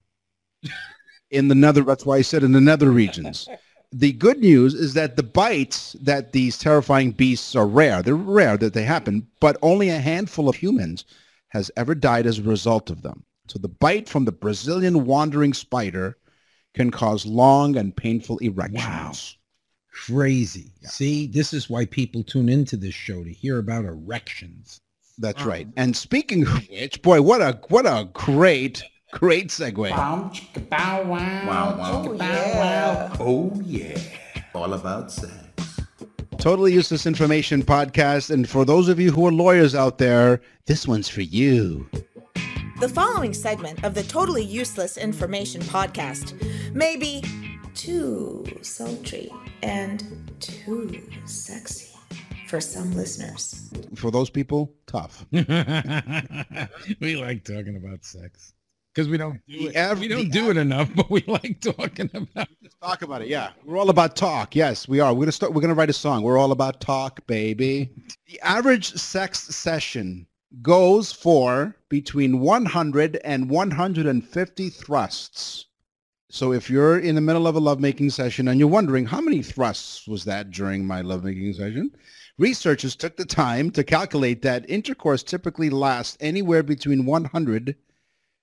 in 1.32 1.48
the 1.48 1.56
nether 1.56 1.82
that's 1.82 2.06
why 2.06 2.18
i 2.18 2.22
said 2.22 2.44
in 2.44 2.52
the 2.52 2.62
nether 2.62 2.92
regions 2.92 3.48
the 3.98 4.12
good 4.14 4.40
news 4.40 4.74
is 4.74 4.94
that 4.94 5.16
the 5.16 5.24
bites 5.24 5.96
that 6.02 6.32
these 6.34 6.58
terrifying 6.58 7.12
beasts 7.12 7.56
are 7.56 7.68
rare 7.68 8.02
they're 8.04 8.16
rare 8.42 8.58
that 8.58 8.74
they 8.74 8.84
happen 8.84 9.26
but 9.40 9.56
only 9.62 9.90
a 9.90 10.00
handful 10.00 10.50
of 10.50 10.56
humans 10.56 11.06
has 11.50 11.72
ever 11.78 11.96
died 11.96 12.26
as 12.28 12.40
a 12.40 12.44
result 12.44 12.90
of 12.90 13.02
them 13.02 13.24
so 13.48 13.58
the 13.60 13.70
bite 13.86 14.10
from 14.10 14.26
the 14.26 14.32
brazilian 14.32 15.06
wandering 15.06 15.54
spider 15.54 16.18
can 16.74 16.92
cause 16.92 17.26
long 17.26 17.78
and 17.78 17.96
painful 17.96 18.38
erections 18.40 18.84
Wow. 18.84 19.12
Crazy. 20.08 20.74
See, 20.84 21.26
this 21.28 21.54
is 21.54 21.70
why 21.70 21.86
people 21.86 22.22
tune 22.22 22.50
into 22.50 22.76
this 22.76 22.94
show 22.94 23.24
to 23.24 23.32
hear 23.32 23.60
about 23.60 23.86
erections. 23.86 24.82
that's 25.20 25.44
right 25.44 25.68
and 25.78 25.96
speaking 25.96 26.42
of 26.46 26.68
which 26.68 27.02
boy 27.02 27.22
what 27.22 27.42
a 27.42 27.58
what 27.70 27.86
a 27.86 28.10
great 28.12 28.84
great 29.12 29.50
segue 29.50 29.92
Palm 29.92 30.34
shake, 30.34 30.70
bow 30.70 31.04
wow, 31.04 31.48
wow 31.48 31.76
oh, 31.80 32.14
wow, 32.14 33.12
Oh, 33.20 33.52
yeah. 33.64 33.98
All 34.54 34.74
about 34.74 35.12
sex. 35.12 35.80
Totally 36.38 36.74
Useless 36.74 37.06
Information 37.06 37.64
Podcast. 37.64 38.30
And 38.30 38.48
for 38.48 38.66
those 38.66 38.88
of 38.88 39.00
you 39.00 39.12
who 39.12 39.26
are 39.26 39.32
lawyers 39.32 39.74
out 39.74 39.98
there, 39.98 40.42
this 40.66 40.88
one's 40.88 41.10
for 41.10 41.22
you. 41.22 41.90
The 42.80 42.90
following 42.90 43.34
segment 43.34 43.84
of 43.84 43.94
the 43.96 44.04
Totally 44.04 44.44
Useless 44.44 44.98
Information 44.98 45.62
podcast 45.62 46.34
may 46.74 46.98
be 46.98 47.24
too 47.74 48.46
sultry 48.62 49.32
and 49.64 50.32
too 50.40 51.02
sexy 51.26 51.96
for 52.48 52.60
some 52.62 52.94
listeners. 52.94 53.72
For 53.96 54.12
those 54.12 54.30
people, 54.30 54.74
tough. 54.88 55.26
we 55.32 55.42
like 57.16 57.44
talking 57.44 57.78
about 57.78 58.04
sex 58.06 58.54
because 58.96 59.10
we 59.10 59.18
don't 59.18 59.42
do 59.46 59.70
it. 59.74 60.00
we 60.00 60.08
don't 60.08 60.32
do 60.32 60.50
it 60.50 60.56
enough, 60.58 60.90
but 60.96 61.10
we 61.12 61.22
like 61.28 61.60
talking 61.60 62.10
about. 62.14 62.48
it. 62.64 62.72
Talk 62.82 63.02
about 63.02 63.22
it. 63.22 63.28
Yeah. 63.28 63.52
We're 63.66 63.78
all 63.78 63.90
about 63.90 64.16
talk. 64.16 64.56
Yes, 64.56 64.88
we 64.88 65.02
are. 65.02 65.12
We're 65.12 65.20
going 65.20 65.26
to 65.28 65.32
start. 65.34 65.54
We're 65.54 65.62
going 65.62 65.74
to 65.74 65.76
write 65.76 65.90
a 65.90 65.94
song. 65.94 66.24
We're 66.24 66.38
all 66.38 66.54
about 66.54 66.80
talk, 66.80 67.28
baby. 67.28 67.90
The 68.28 68.40
average 68.40 68.94
sex 68.94 69.40
session 69.54 70.26
goes 70.62 71.12
for 71.12 71.76
between 71.90 72.40
100 72.40 73.18
and 73.26 73.50
150 73.50 74.70
thrusts. 74.70 75.66
So 76.30 76.54
if 76.54 76.70
you're 76.70 77.00
in 77.00 77.16
the 77.16 77.22
middle 77.22 77.48
of 77.48 77.56
a 77.56 77.60
lovemaking 77.60 78.10
session 78.10 78.48
and 78.48 78.60
you're 78.60 78.70
wondering 78.70 79.06
how 79.06 79.20
many 79.20 79.42
thrusts 79.42 80.08
was 80.08 80.24
that 80.26 80.52
during 80.52 80.86
my 80.86 81.02
lovemaking 81.02 81.54
session, 81.54 81.92
researchers 82.38 82.96
took 82.96 83.18
the 83.18 83.26
time 83.26 83.72
to 83.72 83.84
calculate 83.84 84.42
that 84.42 84.70
intercourse 84.70 85.24
typically 85.24 85.70
lasts 85.70 86.18
anywhere 86.20 86.64
between 86.64 87.06
100 87.06 87.76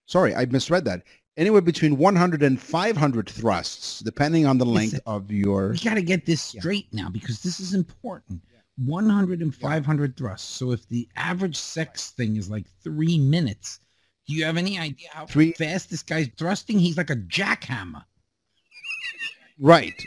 sorry, 0.06 0.34
I 0.34 0.44
misread 0.46 0.84
that. 0.86 1.02
Anywhere 1.36 1.62
between 1.62 1.96
100 1.96 2.42
and 2.42 2.60
500 2.60 3.28
thrusts, 3.28 4.00
depending 4.00 4.44
on 4.46 4.58
the 4.58 4.66
length 4.66 4.92
Listen, 4.92 5.04
of 5.06 5.30
your 5.32 5.70
We 5.70 5.78
got 5.78 5.94
to 5.94 6.02
get 6.02 6.26
this 6.26 6.42
straight 6.42 6.92
now 6.92 7.08
because 7.08 7.42
this 7.42 7.58
is 7.58 7.72
important. 7.72 8.42
100 8.76 9.40
and 9.40 9.54
500 9.54 10.16
thrusts. 10.16 10.48
So 10.48 10.72
if 10.72 10.86
the 10.88 11.08
average 11.16 11.56
sex 11.56 12.10
thing 12.10 12.36
is 12.36 12.50
like 12.50 12.66
three 12.82 13.18
minutes, 13.18 13.80
do 14.26 14.34
you 14.34 14.44
have 14.44 14.56
any 14.58 14.78
idea 14.78 15.08
how 15.10 15.26
Three- 15.26 15.52
fast 15.52 15.90
this 15.90 16.02
guy's 16.02 16.28
thrusting? 16.36 16.78
He's 16.78 16.96
like 16.98 17.10
a 17.10 17.16
jackhammer. 17.16 18.04
right. 19.58 19.94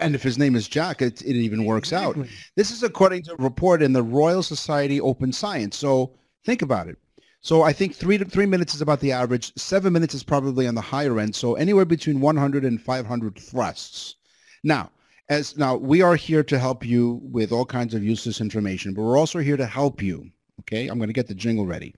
And 0.00 0.16
if 0.16 0.22
his 0.24 0.36
name 0.36 0.56
is 0.56 0.66
Jack, 0.66 1.00
it, 1.00 1.22
it 1.22 1.36
even 1.36 1.64
works 1.64 1.92
out. 1.92 2.16
This 2.56 2.72
is 2.72 2.82
according 2.82 3.22
to 3.24 3.34
a 3.34 3.36
report 3.36 3.82
in 3.82 3.92
the 3.92 4.02
Royal 4.02 4.42
Society 4.42 5.00
Open 5.00 5.32
Science. 5.32 5.76
So 5.76 6.16
think 6.44 6.62
about 6.62 6.88
it. 6.88 6.98
So 7.42 7.62
I 7.62 7.72
think 7.72 7.94
three 7.94 8.18
to 8.18 8.24
three 8.24 8.46
minutes 8.46 8.74
is 8.74 8.82
about 8.82 9.00
the 9.00 9.12
average. 9.12 9.52
Seven 9.56 9.92
minutes 9.92 10.14
is 10.14 10.22
probably 10.22 10.66
on 10.66 10.74
the 10.74 10.80
higher 10.80 11.18
end. 11.18 11.34
So 11.34 11.54
anywhere 11.54 11.86
between 11.86 12.20
100 12.20 12.64
and 12.64 12.80
500 12.80 13.38
thrusts. 13.38 14.16
Now, 14.62 14.90
as 15.30 15.56
now 15.56 15.76
we 15.76 16.02
are 16.02 16.16
here 16.16 16.42
to 16.44 16.58
help 16.58 16.84
you 16.84 17.20
with 17.22 17.50
all 17.52 17.64
kinds 17.64 17.94
of 17.94 18.04
useless 18.04 18.40
information, 18.40 18.92
but 18.92 19.02
we're 19.02 19.16
also 19.18 19.38
here 19.38 19.56
to 19.56 19.66
help 19.66 20.02
you. 20.02 20.28
Okay, 20.60 20.88
I'm 20.88 20.98
going 20.98 21.08
to 21.08 21.14
get 21.14 21.28
the 21.28 21.34
jingle 21.34 21.66
ready 21.66 21.94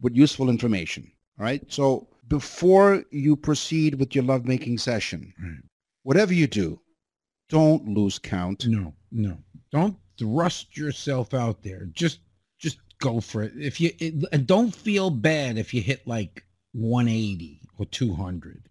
with 0.00 0.14
useful 0.14 0.50
information. 0.50 1.10
All 1.38 1.44
right. 1.44 1.62
So 1.72 2.08
before 2.28 3.04
you 3.10 3.36
proceed 3.36 3.94
with 3.94 4.14
your 4.14 4.24
lovemaking 4.24 4.76
session, 4.78 5.32
Right. 5.42 5.62
whatever 6.02 6.34
you 6.34 6.46
do, 6.46 6.80
don't 7.48 7.88
lose 7.88 8.18
count. 8.18 8.66
No, 8.66 8.92
no. 9.10 9.38
Don't 9.70 9.96
thrust 10.18 10.76
yourself 10.76 11.32
out 11.32 11.62
there. 11.62 11.86
Just 11.92 12.18
just 12.18 12.25
go 13.00 13.20
for 13.20 13.42
it. 13.42 13.52
If 13.56 13.80
you 13.80 13.92
it, 13.98 14.24
and 14.32 14.46
don't 14.46 14.74
feel 14.74 15.10
bad 15.10 15.58
if 15.58 15.74
you 15.74 15.82
hit 15.82 16.06
like 16.06 16.44
180 16.72 17.60
or 17.78 17.86
200. 17.86 18.68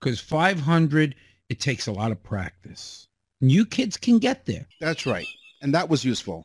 Cuz 0.00 0.20
500 0.20 1.14
it 1.48 1.60
takes 1.60 1.86
a 1.86 1.92
lot 1.92 2.12
of 2.12 2.22
practice. 2.22 3.08
You 3.40 3.64
kids 3.64 3.96
can 3.96 4.18
get 4.18 4.46
there. 4.46 4.66
That's 4.80 5.06
right. 5.06 5.26
And 5.62 5.74
that 5.74 5.88
was 5.88 6.04
useful. 6.04 6.42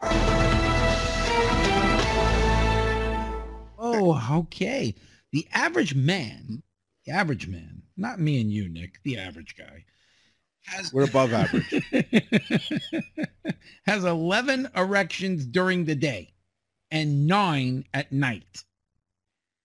Oh, 3.77 4.37
okay. 4.39 4.95
The 5.31 5.47
average 5.51 5.93
man, 5.95 6.63
the 7.05 7.11
average 7.11 7.47
man, 7.47 7.81
not 7.97 8.19
me 8.19 8.39
and 8.41 8.51
you, 8.51 8.69
Nick, 8.69 9.01
the 9.03 9.17
average 9.17 9.55
guy, 9.57 9.85
has 10.65 10.93
We're 10.93 11.03
above 11.03 11.33
average. 11.33 11.83
has 13.85 14.05
11 14.05 14.69
erections 14.75 15.45
during 15.45 15.85
the 15.85 15.95
day 15.95 16.33
and 16.93 17.27
nine 17.27 17.83
at 17.93 18.11
night. 18.11 18.63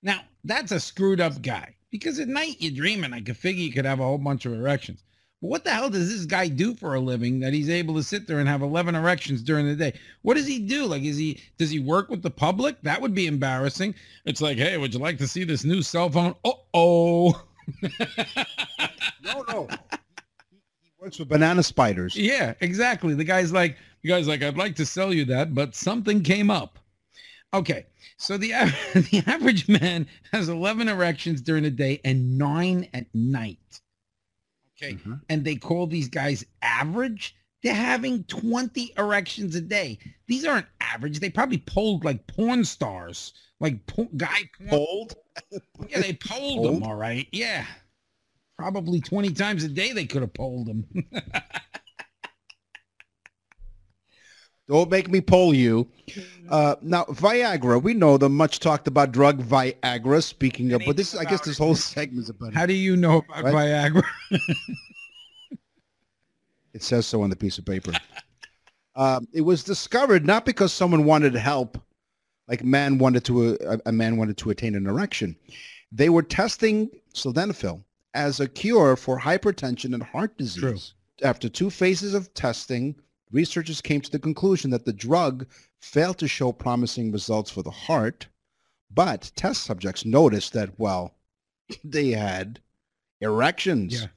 Now, 0.03 0.23
that's 0.45 0.73
a 0.73 0.81
screwed 0.81 1.21
up 1.21 1.41
guy 1.43 1.77
because 1.91 2.19
at 2.19 2.27
night 2.27 2.57
you're 2.59 2.73
dreaming. 2.73 3.13
I 3.13 3.21
could 3.21 3.37
figure 3.37 3.63
you 3.63 3.73
could 3.73 3.85
have 3.85 4.01
a 4.01 4.05
whole 4.05 4.19
bunch 4.19 4.47
of 4.47 4.55
erections. 4.55 5.05
But 5.43 5.49
what 5.49 5.65
the 5.65 5.71
hell 5.71 5.91
does 5.91 6.11
this 6.11 6.25
guy 6.25 6.49
do 6.49 6.75
for 6.75 6.95
a 6.95 7.01
living 7.01 7.39
that 7.41 7.53
he's 7.53 7.69
able 7.69 7.95
to 7.95 8.03
sit 8.03 8.27
there 8.27 8.41
and 8.41 8.49
have 8.49 8.63
11 8.63 8.95
erections 8.95 9.43
during 9.43 9.67
the 9.67 9.77
day? 9.77 9.93
What 10.23 10.35
does 10.35 10.47
he 10.47 10.59
do? 10.59 10.87
Like, 10.87 11.03
is 11.03 11.19
he, 11.19 11.41
does 11.59 11.71
he 11.71 11.79
work 11.79 12.09
with 12.09 12.23
the 12.23 12.31
public? 12.31 12.81
That 12.83 13.01
would 13.01 13.15
be 13.15 13.27
embarrassing. 13.27 13.95
It's 14.25 14.41
like, 14.41 14.57
hey, 14.57 14.79
would 14.79 14.95
you 14.95 14.99
like 14.99 15.19
to 15.19 15.29
see 15.29 15.45
this 15.45 15.65
new 15.65 15.83
cell 15.83 16.09
phone? 16.09 16.35
Uh-oh. 16.45 17.45
no, 19.23 19.45
no. 19.49 19.69
He 20.81 20.91
works 20.99 21.19
with 21.19 21.29
banana 21.29 21.63
spiders. 21.63 22.17
Yeah, 22.17 22.55
exactly. 22.61 23.15
The 23.15 23.23
guy's 23.25 23.53
like, 23.53 23.77
the 24.03 24.09
guy's 24.09 24.27
like, 24.27 24.43
I'd 24.43 24.57
like 24.57 24.75
to 24.77 24.87
sell 24.87 25.13
you 25.13 25.27
that, 25.27 25.55
but 25.55 25.75
something 25.77 26.23
came 26.23 26.51
up. 26.51 26.79
Okay, 27.55 27.87
so 28.19 28.37
the 28.37 28.51
the 28.95 29.23
average 29.27 29.69
man 29.69 30.07
has 30.33 30.49
11 30.49 30.89
erections 30.89 31.41
during 31.41 31.63
the 31.63 31.71
day 31.71 32.01
and 32.05 32.37
nine 32.39 32.89
at 32.93 33.07
night. 33.15 33.81
Okay, 34.77 34.95
Mhm. 34.95 35.21
and 35.29 35.45
they 35.45 35.57
call 35.57 35.87
these 35.87 36.09
guys 36.09 36.45
average. 36.63 37.35
They're 37.63 37.75
having 37.75 38.23
20 38.25 38.93
erections 38.97 39.57
a 39.57 39.61
day. 39.61 39.99
These 40.29 40.45
aren't 40.45 40.67
average. 40.81 41.19
They 41.19 41.31
probably 41.31 41.59
polled 41.59 42.05
like 42.05 42.25
porn 42.29 42.65
stars, 42.65 43.33
like 43.59 43.85
po- 43.87 44.09
guy 44.17 44.49
porn. 44.59 44.71
Old? 44.73 45.15
Yeah, 45.89 46.01
they 46.01 46.13
polled 46.15 46.65
them. 46.67 46.83
All 46.83 46.97
right. 46.97 47.27
Yeah, 47.33 47.65
probably 48.59 49.01
20 49.01 49.31
times 49.31 49.63
a 49.65 49.69
day 49.69 49.93
they 49.93 50.05
could 50.05 50.23
have 50.23 50.35
polled 50.35 50.67
them. 50.67 50.85
Don't 54.69 54.91
make 54.91 55.09
me 55.09 55.21
poll 55.23 55.55
you. 55.55 55.89
Uh, 56.51 56.77
now, 56.83 57.05
Viagra, 57.05 57.83
we 57.83 57.95
know 57.95 58.19
the 58.19 58.29
much 58.29 58.61
talked 58.61 58.87
about 58.87 59.13
drug 59.13 59.43
Viagra. 59.43 60.23
Speaking 60.23 60.73
of, 60.73 60.83
but 60.85 60.97
this, 60.97 61.17
I 61.17 61.25
guess, 61.25 61.41
this 61.41 61.57
whole 61.57 61.75
segment's 61.75 62.29
about. 62.29 62.53
How 62.53 62.67
do 62.67 62.75
you 62.75 62.97
know 62.97 63.25
about 63.29 63.45
What? 63.45 63.55
Viagra? 63.55 64.03
It 66.75 66.83
says 66.85 67.07
so 67.07 67.23
on 67.23 67.31
the 67.31 67.35
piece 67.35 67.59
of 67.59 67.65
paper. 67.65 67.93
um, 68.95 69.27
it 69.33 69.41
was 69.41 69.65
discovered 69.65 70.25
not 70.25 70.45
because 70.45 70.73
someone 70.73 71.05
wanted 71.05 71.35
help, 71.35 71.77
like 72.47 72.63
man 72.63 72.99
wanted 72.99 73.25
to 73.25 73.57
a, 73.63 73.79
a 73.87 73.91
man 73.91 74.17
wanted 74.17 74.37
to 74.37 74.51
attain 74.51 74.77
an 74.77 74.87
erection. 74.87 75.35
They 75.91 76.09
were 76.09 76.23
testing 76.23 76.89
sildenafil 77.15 77.83
as 78.15 78.39
a 78.39 78.47
cure 78.47 78.95
for 78.95 79.19
hypertension 79.19 79.93
and 79.93 80.03
heart 80.03 80.37
disease. 80.39 80.63
True. 80.63 80.79
After 81.27 81.49
two 81.49 81.69
phases 81.69 82.15
of 82.15 82.33
testing, 82.35 82.95
researchers 83.31 83.81
came 83.81 84.01
to 84.01 84.11
the 84.11 84.19
conclusion 84.19 84.71
that 84.71 84.85
the 84.85 84.93
drug 84.93 85.47
failed 85.81 86.19
to 86.19 86.29
show 86.29 86.53
promising 86.53 87.13
results 87.13 87.51
for 87.51 87.63
the 87.63 87.71
heart, 87.71 88.27
but 88.91 89.31
test 89.37 89.65
subjects 89.65 90.05
noticed 90.05 90.53
that, 90.53 90.79
well, 90.79 91.15
they 91.85 92.11
had 92.11 92.61
erections. 93.21 94.03
Yeah. 94.03 94.09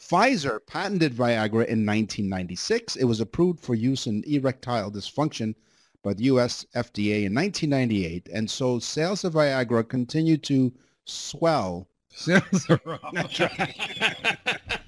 Pfizer 0.00 0.58
patented 0.66 1.14
Viagra 1.14 1.66
in 1.66 1.86
1996. 1.86 2.96
It 2.96 3.04
was 3.04 3.20
approved 3.20 3.60
for 3.60 3.74
use 3.74 4.06
in 4.06 4.24
erectile 4.26 4.90
dysfunction 4.90 5.54
by 6.02 6.14
the 6.14 6.24
U.S. 6.24 6.66
FDA 6.74 7.24
in 7.24 7.34
1998, 7.34 8.28
and 8.32 8.50
so 8.50 8.78
sales 8.78 9.24
of 9.24 9.34
Viagra 9.34 9.88
continued 9.88 10.42
to 10.44 10.72
swell. 11.04 11.88
Sales 12.10 12.68
are 12.68 12.98
up. 13.02 13.14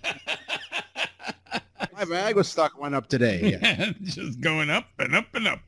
My 1.95 2.05
Viagra 2.05 2.45
stock 2.45 2.77
went 2.77 2.97
up 2.97 3.09
today. 3.09 3.57
Yeah. 3.63 3.93
Just 4.03 4.41
going 4.41 4.69
up 4.69 4.87
and 4.99 5.15
up 5.15 5.33
and 5.33 5.47
up 5.47 5.61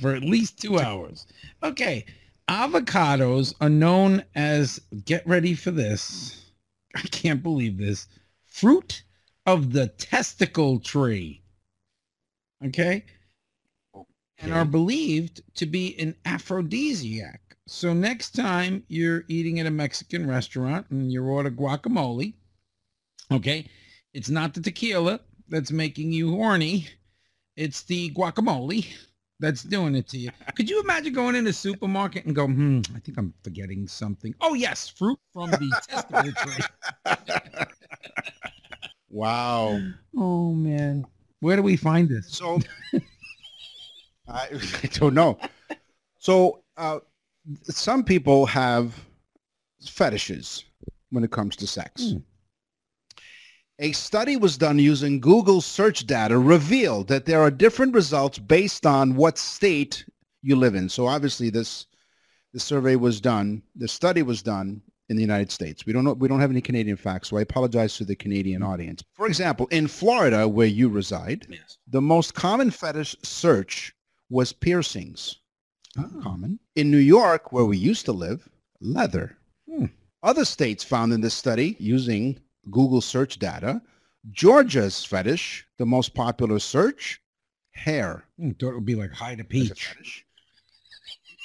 for 0.00 0.14
at 0.14 0.22
least 0.22 0.60
two 0.60 0.78
hours. 0.78 1.26
Okay. 1.64 2.04
Avocados 2.48 3.54
are 3.60 3.68
known 3.68 4.24
as, 4.36 4.80
get 5.04 5.26
ready 5.26 5.54
for 5.54 5.72
this. 5.72 6.52
I 6.94 7.00
can't 7.00 7.42
believe 7.42 7.76
this. 7.76 8.06
Fruit 8.46 9.02
of 9.46 9.72
the 9.72 9.88
testicle 9.88 10.78
tree. 10.78 11.42
Okay. 12.64 13.04
And 14.38 14.54
are 14.54 14.64
believed 14.64 15.42
to 15.56 15.66
be 15.66 15.98
an 15.98 16.14
aphrodisiac. 16.24 17.40
So 17.66 17.92
next 17.92 18.36
time 18.36 18.84
you're 18.86 19.24
eating 19.26 19.58
at 19.58 19.66
a 19.66 19.72
Mexican 19.72 20.28
restaurant 20.28 20.86
and 20.90 21.12
you 21.12 21.24
order 21.24 21.50
guacamole, 21.50 22.34
okay, 23.32 23.66
it's 24.14 24.30
not 24.30 24.54
the 24.54 24.60
tequila 24.60 25.20
that's 25.48 25.70
making 25.70 26.12
you 26.12 26.30
horny. 26.30 26.88
It's 27.56 27.82
the 27.82 28.10
guacamole 28.10 28.86
that's 29.40 29.62
doing 29.62 29.94
it 29.94 30.08
to 30.08 30.18
you. 30.18 30.30
Could 30.54 30.68
you 30.68 30.80
imagine 30.80 31.12
going 31.12 31.36
in 31.36 31.46
a 31.46 31.52
supermarket 31.52 32.24
and 32.24 32.34
go, 32.34 32.46
hmm, 32.46 32.80
I 32.94 33.00
think 33.00 33.18
I'm 33.18 33.34
forgetting 33.42 33.86
something. 33.86 34.34
Oh, 34.40 34.54
yes, 34.54 34.88
fruit 34.88 35.18
from 35.32 35.50
the 35.50 35.70
testicle 35.88 36.32
tree. 36.32 37.16
Wow. 39.10 39.80
Oh, 40.16 40.52
man. 40.52 41.06
Where 41.40 41.56
do 41.56 41.62
we 41.62 41.76
find 41.76 42.08
this? 42.08 42.28
So 42.28 42.60
I, 44.28 44.48
I 44.82 44.86
don't 44.92 45.14
know. 45.14 45.38
So 46.18 46.62
uh, 46.76 46.98
some 47.62 48.04
people 48.04 48.46
have 48.46 48.94
fetishes 49.84 50.64
when 51.10 51.24
it 51.24 51.30
comes 51.30 51.56
to 51.56 51.66
sex. 51.66 52.10
Hmm. 52.10 52.18
A 53.80 53.92
study 53.92 54.36
was 54.36 54.56
done 54.58 54.78
using 54.78 55.20
Google 55.20 55.60
search 55.60 56.04
data 56.06 56.36
revealed 56.38 57.06
that 57.08 57.26
there 57.26 57.40
are 57.40 57.50
different 57.50 57.94
results 57.94 58.38
based 58.38 58.84
on 58.86 59.14
what 59.14 59.38
state 59.38 60.04
you 60.42 60.56
live 60.56 60.74
in. 60.74 60.88
So 60.88 61.06
obviously 61.06 61.50
this 61.50 61.86
the 62.52 62.58
survey 62.60 62.96
was 62.96 63.20
done, 63.20 63.62
the 63.76 63.86
study 63.86 64.22
was 64.22 64.42
done 64.42 64.80
in 65.10 65.16
the 65.16 65.22
United 65.22 65.52
States. 65.52 65.86
We 65.86 65.92
don't 65.92 66.04
know 66.04 66.14
we 66.14 66.26
don't 66.28 66.40
have 66.40 66.50
any 66.50 66.60
Canadian 66.60 66.96
facts, 66.96 67.28
so 67.28 67.36
I 67.36 67.42
apologize 67.42 67.96
to 67.98 68.04
the 68.04 68.16
Canadian 68.16 68.62
audience. 68.62 69.02
For 69.12 69.26
example, 69.26 69.68
in 69.70 69.86
Florida 69.86 70.48
where 70.48 70.66
you 70.66 70.88
reside, 70.88 71.46
Yes. 71.48 71.78
the 71.86 72.00
most 72.00 72.34
common 72.34 72.70
fetish 72.70 73.14
search 73.22 73.94
was 74.28 74.52
piercings. 74.52 75.36
Oh. 75.96 76.10
Common. 76.22 76.58
In 76.74 76.90
New 76.90 76.98
York, 76.98 77.52
where 77.52 77.64
we 77.64 77.76
used 77.76 78.04
to 78.06 78.12
live, 78.12 78.48
leather. 78.80 79.36
Hmm. 79.70 79.86
Other 80.22 80.44
states 80.44 80.82
found 80.84 81.12
in 81.12 81.20
this 81.20 81.34
study 81.34 81.76
using 81.78 82.38
Google 82.70 83.00
search 83.00 83.38
data, 83.38 83.82
Georgia's 84.30 85.04
fetish, 85.04 85.66
the 85.78 85.86
most 85.86 86.14
popular 86.14 86.58
search, 86.58 87.20
hair. 87.72 88.24
Hmm, 88.38 88.50
thought 88.52 88.70
it 88.70 88.74
would 88.74 88.84
be 88.84 88.94
like 88.94 89.12
hide 89.12 89.38
a 89.38 89.42
as 89.42 89.70
a 89.70 89.74
peach. 89.74 90.24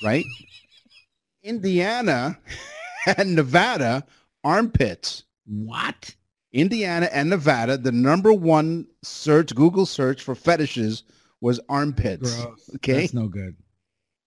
Right? 0.03 0.25
Indiana 1.43 2.39
and 3.17 3.35
Nevada, 3.35 4.05
armpits. 4.43 5.23
What? 5.45 6.15
Indiana 6.51 7.09
and 7.11 7.29
Nevada, 7.29 7.77
the 7.77 7.91
number 7.91 8.31
one 8.31 8.87
search, 9.01 9.55
Google 9.55 9.85
search 9.85 10.21
for 10.21 10.35
fetishes 10.35 11.03
was 11.41 11.59
armpits. 11.69 12.35
Gross. 12.35 12.69
Okay. 12.75 13.01
That's 13.01 13.13
no 13.13 13.27
good. 13.27 13.55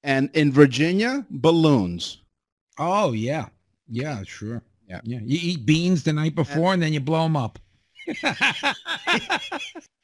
And 0.02 0.30
in 0.35 0.52
Virginia, 0.52 1.26
balloons. 1.30 2.22
Oh, 2.78 3.12
yeah. 3.12 3.46
Yeah, 3.88 4.22
sure. 4.24 4.62
Yeah. 4.87 5.01
Yeah. 5.05 5.20
You 5.22 5.38
eat 5.40 5.66
beans 5.66 6.03
the 6.05 6.12
night 6.12 6.35
before 6.35 6.72
and 6.72 6.83
then 6.83 6.92
you 6.92 7.01
blow 7.01 7.22
them 7.25 7.37
up. 7.37 7.59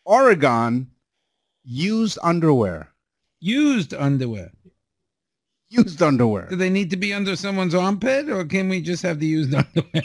Oregon, 0.05 0.91
used 1.65 2.19
underwear. 2.23 2.89
Used 3.41 3.95
underwear. 3.95 4.51
Used 5.69 6.03
underwear. 6.03 6.47
Do 6.51 6.57
they 6.57 6.71
need 6.71 6.91
to 6.91 6.97
be 6.97 7.13
under 7.15 7.37
someone's 7.37 7.75
armpit 7.75 8.29
or 8.29 8.45
can 8.45 8.69
we 8.69 8.81
just 8.81 9.03
have 9.03 9.21
the 9.21 9.27
used 9.27 9.55
underwear? 9.55 10.03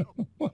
Oh. 0.40 0.50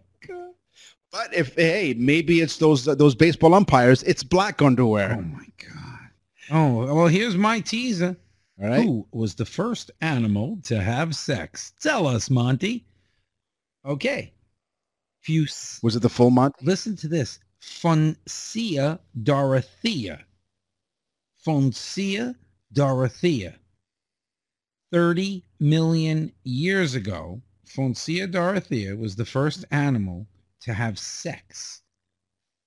But 1.13 1.35
if 1.35 1.57
hey, 1.57 1.95
maybe 1.99 2.41
it's 2.41 2.59
those 2.59 2.85
those 2.85 3.17
baseball 3.17 3.55
umpires. 3.55 4.05
It's 4.05 4.23
black 4.23 4.63
underwear. 4.63 5.17
oh 5.19 5.23
my 5.23 5.47
God. 5.59 6.11
Oh, 6.53 6.95
well, 6.95 7.07
here's 7.09 7.37
my 7.37 7.59
teaser. 7.61 8.17
All 8.63 8.69
right. 8.69 8.85
Who 8.85 9.07
was 9.11 9.35
the 9.35 9.45
first 9.45 9.91
animal 10.01 10.59
to 10.65 10.81
have 10.81 11.17
sex? 11.17 11.73
Tell 11.81 12.07
us, 12.07 12.31
Monty. 12.31 12.85
Okay. 13.85 14.33
S- 15.29 15.81
Was 15.83 15.97
it 15.97 16.01
the 16.03 16.09
full 16.09 16.31
month? 16.31 16.55
listen 16.63 16.97
to 16.97 17.09
this, 17.09 17.39
Funisia 17.61 18.99
dorothea. 19.23 20.25
Funisia 21.47 22.35
dorothea. 22.73 23.59
30 24.93 25.45
million 25.61 26.33
years 26.45 26.95
ago, 26.95 27.41
Funisia 27.67 28.31
dorothea 28.31 28.97
was 28.97 29.15
the 29.17 29.25
first 29.25 29.65
animal 29.71 30.27
to 30.63 30.75
have 30.75 30.99
sex. 30.99 31.83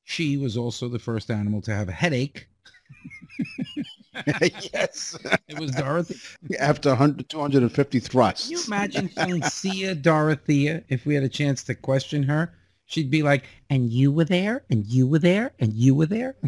She 0.06 0.38
was 0.38 0.56
also 0.58 0.88
the 0.90 1.00
first 1.00 1.30
animal 1.32 1.62
to 1.64 1.74
have 1.74 1.90
a 1.90 1.94
headache. 1.94 2.48
yes. 4.74 5.18
It 5.48 5.60
was 5.60 5.72
Dorothy. 5.72 6.16
After 6.60 6.90
100, 6.90 7.30
250 7.30 8.00
thrusts. 8.00 8.48
Can 8.48 8.58
you 8.58 8.64
imagine 8.68 9.10
Funisia 9.10 10.00
Dorothea 10.00 10.84
if 10.90 11.06
we 11.06 11.16
had 11.16 11.24
a 11.24 11.30
chance 11.30 11.64
to 11.64 11.76
question 11.76 12.24
her? 12.24 12.54
She'd 12.86 13.10
be 13.10 13.24
like, 13.24 13.46
and 13.70 13.90
you 13.90 14.12
were 14.12 14.26
there, 14.26 14.64
and 14.70 14.86
you 14.86 15.08
were 15.08 15.20
there, 15.20 15.54
and 15.60 15.74
you 15.74 15.96
were 15.96 16.06
there. 16.06 16.36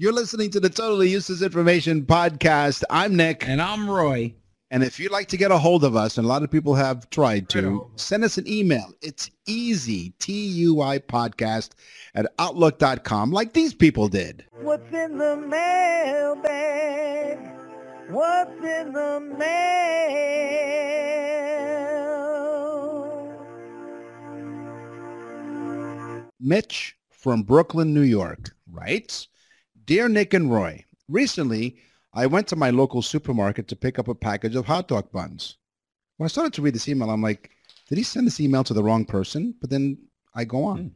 You're 0.00 0.12
listening 0.12 0.50
to 0.50 0.60
the 0.60 0.68
Totally 0.68 1.08
Useless 1.08 1.42
Information 1.42 2.02
Podcast. 2.02 2.84
I'm 2.88 3.16
Nick. 3.16 3.48
And 3.48 3.60
I'm 3.60 3.90
Roy. 3.90 4.32
And 4.70 4.82
if 4.82 5.00
you'd 5.00 5.12
like 5.12 5.28
to 5.28 5.38
get 5.38 5.50
a 5.50 5.56
hold 5.56 5.82
of 5.82 5.96
us, 5.96 6.18
and 6.18 6.26
a 6.26 6.28
lot 6.28 6.42
of 6.42 6.50
people 6.50 6.74
have 6.74 7.08
tried 7.08 7.48
to, 7.50 7.90
send 7.96 8.22
us 8.22 8.36
an 8.36 8.46
email. 8.46 8.92
It's 9.00 9.30
easy, 9.46 10.12
T-U-I 10.18 10.98
podcast 10.98 11.70
at 12.14 12.30
outlook.com, 12.38 13.30
like 13.30 13.54
these 13.54 13.72
people 13.72 14.08
did. 14.08 14.44
What's 14.60 14.92
in 14.92 15.16
the 15.16 15.36
mailbag? 15.36 17.38
What's 18.10 18.62
in 18.62 18.92
the 18.92 19.20
mail? 19.38 19.48
Mitch 26.38 26.94
from 27.10 27.42
Brooklyn, 27.42 27.94
New 27.94 28.02
York 28.02 28.54
writes, 28.70 29.28
Dear 29.86 30.10
Nick 30.10 30.34
and 30.34 30.52
Roy, 30.52 30.84
recently 31.08 31.78
I 32.18 32.26
went 32.26 32.48
to 32.48 32.56
my 32.56 32.70
local 32.70 33.00
supermarket 33.00 33.68
to 33.68 33.76
pick 33.76 33.96
up 33.96 34.08
a 34.08 34.14
package 34.14 34.56
of 34.56 34.66
hot 34.66 34.88
dog 34.88 35.12
buns. 35.12 35.56
When 36.16 36.24
I 36.24 36.28
started 36.28 36.52
to 36.54 36.62
read 36.62 36.74
this 36.74 36.88
email, 36.88 37.10
I'm 37.10 37.22
like, 37.22 37.52
did 37.88 37.96
he 37.96 38.02
send 38.02 38.26
this 38.26 38.40
email 38.40 38.64
to 38.64 38.74
the 38.74 38.82
wrong 38.82 39.04
person? 39.04 39.54
But 39.60 39.70
then 39.70 39.96
I 40.34 40.44
go 40.44 40.64
on. 40.64 40.78
Hmm. 40.78 40.88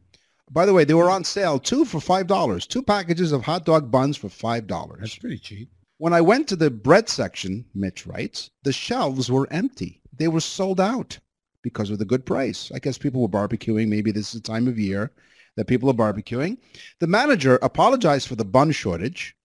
By 0.51 0.65
the 0.65 0.73
way, 0.73 0.83
they 0.83 0.93
were 0.93 1.05
hmm. 1.05 1.13
on 1.13 1.23
sale, 1.23 1.59
two 1.59 1.85
for 1.85 1.99
$5. 1.99 2.67
Two 2.67 2.83
packages 2.83 3.31
of 3.31 3.41
hot 3.41 3.63
dog 3.63 3.89
buns 3.89 4.17
for 4.17 4.27
$5. 4.27 4.99
That's 4.99 5.17
pretty 5.17 5.37
cheap. 5.37 5.71
When 5.97 6.11
I 6.11 6.19
went 6.19 6.49
to 6.49 6.57
the 6.57 6.69
bread 6.69 7.07
section, 7.07 7.63
Mitch 7.73 8.05
writes, 8.05 8.49
the 8.63 8.73
shelves 8.73 9.31
were 9.31 9.47
empty. 9.49 10.01
They 10.11 10.27
were 10.27 10.41
sold 10.41 10.81
out 10.81 11.17
because 11.61 11.89
of 11.89 11.99
the 11.99 12.05
good 12.05 12.25
price. 12.25 12.69
I 12.75 12.79
guess 12.79 12.97
people 12.97 13.21
were 13.21 13.29
barbecuing. 13.29 13.87
Maybe 13.87 14.11
this 14.11 14.35
is 14.35 14.41
the 14.41 14.51
time 14.51 14.67
of 14.67 14.77
year 14.77 15.09
that 15.55 15.67
people 15.67 15.89
are 15.89 15.93
barbecuing. 15.93 16.57
The 16.99 17.07
manager 17.07 17.59
apologized 17.61 18.27
for 18.27 18.35
the 18.35 18.43
bun 18.43 18.73
shortage 18.73 19.37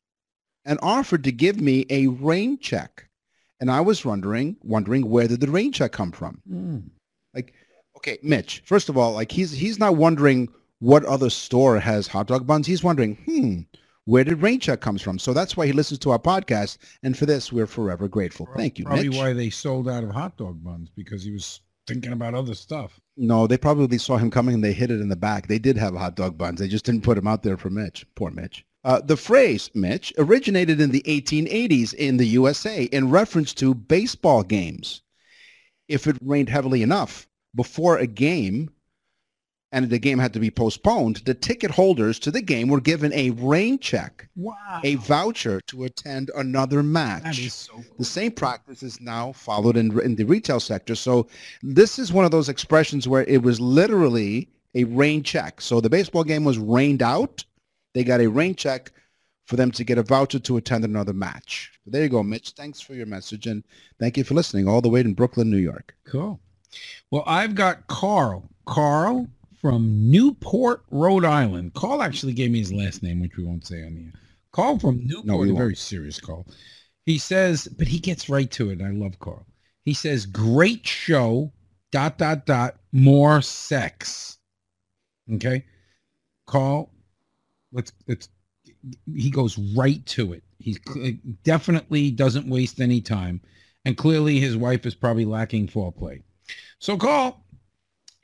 and 0.68 0.78
offered 0.82 1.24
to 1.24 1.32
give 1.32 1.60
me 1.60 1.86
a 1.90 2.06
rain 2.06 2.58
check. 2.58 3.08
And 3.60 3.72
I 3.72 3.80
was 3.80 4.04
wondering, 4.04 4.56
wondering 4.62 5.08
where 5.08 5.26
did 5.26 5.40
the 5.40 5.50
rain 5.50 5.72
check 5.72 5.90
come 5.90 6.12
from? 6.12 6.40
Like, 7.34 7.54
okay, 7.96 8.18
Mitch, 8.22 8.62
first 8.64 8.88
of 8.88 8.96
all, 8.96 9.14
like 9.14 9.32
he's 9.32 9.50
he's 9.50 9.80
not 9.80 9.96
wondering 9.96 10.48
what 10.78 11.04
other 11.06 11.30
store 11.30 11.80
has 11.80 12.06
hot 12.06 12.28
dog 12.28 12.46
buns. 12.46 12.68
He's 12.68 12.84
wondering, 12.84 13.16
hmm, 13.24 13.62
where 14.04 14.22
did 14.22 14.40
rain 14.42 14.60
check 14.60 14.80
comes 14.80 15.02
from? 15.02 15.18
So 15.18 15.32
that's 15.32 15.56
why 15.56 15.66
he 15.66 15.72
listens 15.72 15.98
to 16.00 16.10
our 16.10 16.18
podcast. 16.18 16.78
And 17.02 17.18
for 17.18 17.26
this, 17.26 17.52
we're 17.52 17.66
forever 17.66 18.06
grateful. 18.06 18.48
Thank 18.56 18.78
you, 18.78 18.84
Probably 18.84 19.08
Mitch. 19.08 19.18
why 19.18 19.32
they 19.32 19.50
sold 19.50 19.88
out 19.88 20.04
of 20.04 20.10
hot 20.10 20.36
dog 20.36 20.62
buns 20.62 20.90
because 20.94 21.24
he 21.24 21.32
was 21.32 21.60
thinking 21.88 22.12
about 22.12 22.34
other 22.34 22.54
stuff. 22.54 23.00
No, 23.16 23.46
they 23.46 23.58
probably 23.58 23.98
saw 23.98 24.16
him 24.18 24.30
coming 24.30 24.54
and 24.54 24.62
they 24.62 24.72
hid 24.72 24.90
it 24.90 25.00
in 25.00 25.08
the 25.08 25.16
back. 25.16 25.48
They 25.48 25.58
did 25.58 25.76
have 25.76 25.94
hot 25.94 26.14
dog 26.14 26.38
buns. 26.38 26.60
They 26.60 26.68
just 26.68 26.84
didn't 26.84 27.02
put 27.02 27.16
them 27.16 27.26
out 27.26 27.42
there 27.42 27.56
for 27.56 27.70
Mitch. 27.70 28.06
Poor 28.14 28.30
Mitch. 28.30 28.64
Uh, 28.84 29.00
the 29.00 29.16
phrase, 29.16 29.70
Mitch, 29.74 30.12
originated 30.18 30.80
in 30.80 30.90
the 30.90 31.02
1880s 31.02 31.94
in 31.94 32.16
the 32.16 32.26
USA 32.26 32.84
in 32.84 33.10
reference 33.10 33.52
to 33.54 33.74
baseball 33.74 34.42
games. 34.42 35.02
If 35.88 36.06
it 36.06 36.16
rained 36.22 36.48
heavily 36.48 36.82
enough 36.82 37.26
before 37.54 37.98
a 37.98 38.06
game 38.06 38.70
and 39.72 39.90
the 39.90 39.98
game 39.98 40.18
had 40.18 40.32
to 40.32 40.40
be 40.40 40.50
postponed, 40.50 41.16
the 41.26 41.34
ticket 41.34 41.70
holders 41.70 42.18
to 42.20 42.30
the 42.30 42.40
game 42.40 42.68
were 42.68 42.80
given 42.80 43.12
a 43.12 43.30
rain 43.30 43.78
check, 43.78 44.26
Wow. 44.36 44.80
a 44.84 44.94
voucher 44.94 45.60
to 45.66 45.84
attend 45.84 46.30
another 46.36 46.82
match. 46.82 47.50
so 47.50 47.72
cool. 47.74 47.84
The 47.98 48.04
same 48.04 48.32
practice 48.32 48.82
is 48.82 49.00
now 49.00 49.32
followed 49.32 49.76
in, 49.76 49.98
in 50.00 50.14
the 50.14 50.24
retail 50.24 50.60
sector. 50.60 50.94
So 50.94 51.26
this 51.62 51.98
is 51.98 52.12
one 52.12 52.24
of 52.24 52.30
those 52.30 52.48
expressions 52.48 53.08
where 53.08 53.24
it 53.24 53.42
was 53.42 53.60
literally 53.60 54.48
a 54.74 54.84
rain 54.84 55.22
check. 55.22 55.60
So 55.60 55.80
the 55.80 55.90
baseball 55.90 56.24
game 56.24 56.44
was 56.44 56.58
rained 56.58 57.02
out. 57.02 57.44
They 57.94 58.04
got 58.04 58.20
a 58.20 58.26
rain 58.28 58.54
check 58.54 58.92
for 59.46 59.56
them 59.56 59.70
to 59.72 59.84
get 59.84 59.98
a 59.98 60.02
voucher 60.02 60.38
to 60.38 60.56
attend 60.58 60.84
another 60.84 61.14
match. 61.14 61.72
There 61.86 62.02
you 62.02 62.08
go, 62.08 62.22
Mitch. 62.22 62.50
Thanks 62.50 62.80
for 62.80 62.94
your 62.94 63.06
message. 63.06 63.46
And 63.46 63.64
thank 63.98 64.16
you 64.16 64.24
for 64.24 64.34
listening 64.34 64.68
all 64.68 64.82
the 64.82 64.90
way 64.90 65.00
in 65.00 65.14
Brooklyn, 65.14 65.50
New 65.50 65.56
York. 65.56 65.94
Cool. 66.04 66.38
Well, 67.10 67.24
I've 67.26 67.54
got 67.54 67.86
Carl. 67.86 68.50
Carl 68.66 69.26
from 69.60 70.10
Newport, 70.10 70.84
Rhode 70.90 71.24
Island. 71.24 71.72
Carl 71.74 72.02
actually 72.02 72.34
gave 72.34 72.50
me 72.50 72.58
his 72.58 72.72
last 72.72 73.02
name, 73.02 73.20
which 73.20 73.36
we 73.36 73.44
won't 73.44 73.66
say 73.66 73.84
on 73.84 73.94
the 73.94 74.00
air. 74.02 74.12
Carl 74.52 74.78
from 74.78 75.06
Newport, 75.06 75.40
we 75.40 75.50
a 75.50 75.54
very 75.54 75.76
serious 75.76 76.20
call. 76.20 76.46
He 77.06 77.16
says, 77.16 77.66
but 77.66 77.88
he 77.88 77.98
gets 77.98 78.28
right 78.28 78.50
to 78.50 78.70
it. 78.70 78.82
I 78.82 78.90
love 78.90 79.18
Carl. 79.18 79.46
He 79.84 79.94
says, 79.94 80.26
great 80.26 80.86
show, 80.86 81.50
dot, 81.90 82.18
dot, 82.18 82.44
dot, 82.44 82.76
more 82.92 83.40
sex. 83.40 84.36
Okay. 85.32 85.64
Carl, 86.46 86.90
let's, 87.72 87.92
let's, 88.06 88.28
he 89.14 89.30
goes 89.30 89.58
right 89.76 90.04
to 90.06 90.32
it. 90.32 90.42
He 90.58 90.78
definitely 91.44 92.10
doesn't 92.10 92.48
waste 92.48 92.80
any 92.80 93.00
time. 93.00 93.40
And 93.84 93.96
clearly 93.96 94.38
his 94.40 94.56
wife 94.56 94.84
is 94.84 94.94
probably 94.94 95.24
lacking 95.24 95.68
foreplay. 95.68 96.22
So 96.78 96.96
Carl 96.96 97.42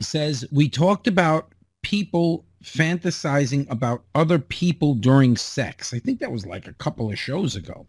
says, 0.00 0.44
we 0.52 0.68
talked 0.68 1.06
about 1.06 1.54
people 1.82 2.44
fantasizing 2.62 3.70
about 3.70 4.04
other 4.14 4.38
people 4.38 4.94
during 4.94 5.36
sex. 5.36 5.94
I 5.94 5.98
think 5.98 6.20
that 6.20 6.32
was 6.32 6.46
like 6.46 6.66
a 6.66 6.74
couple 6.74 7.10
of 7.10 7.18
shows 7.18 7.56
ago. 7.56 7.86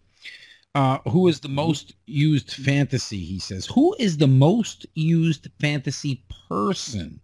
Uh, 0.76 1.00
who 1.10 1.28
is 1.28 1.40
the 1.40 1.50
most 1.50 1.94
used 2.06 2.52
fantasy? 2.52 3.20
He 3.20 3.40
says, 3.40 3.66
who 3.66 3.96
is 3.98 4.18
the 4.18 4.28
most 4.28 4.86
used 4.94 5.48
fantasy 5.60 6.24
person? 6.50 7.20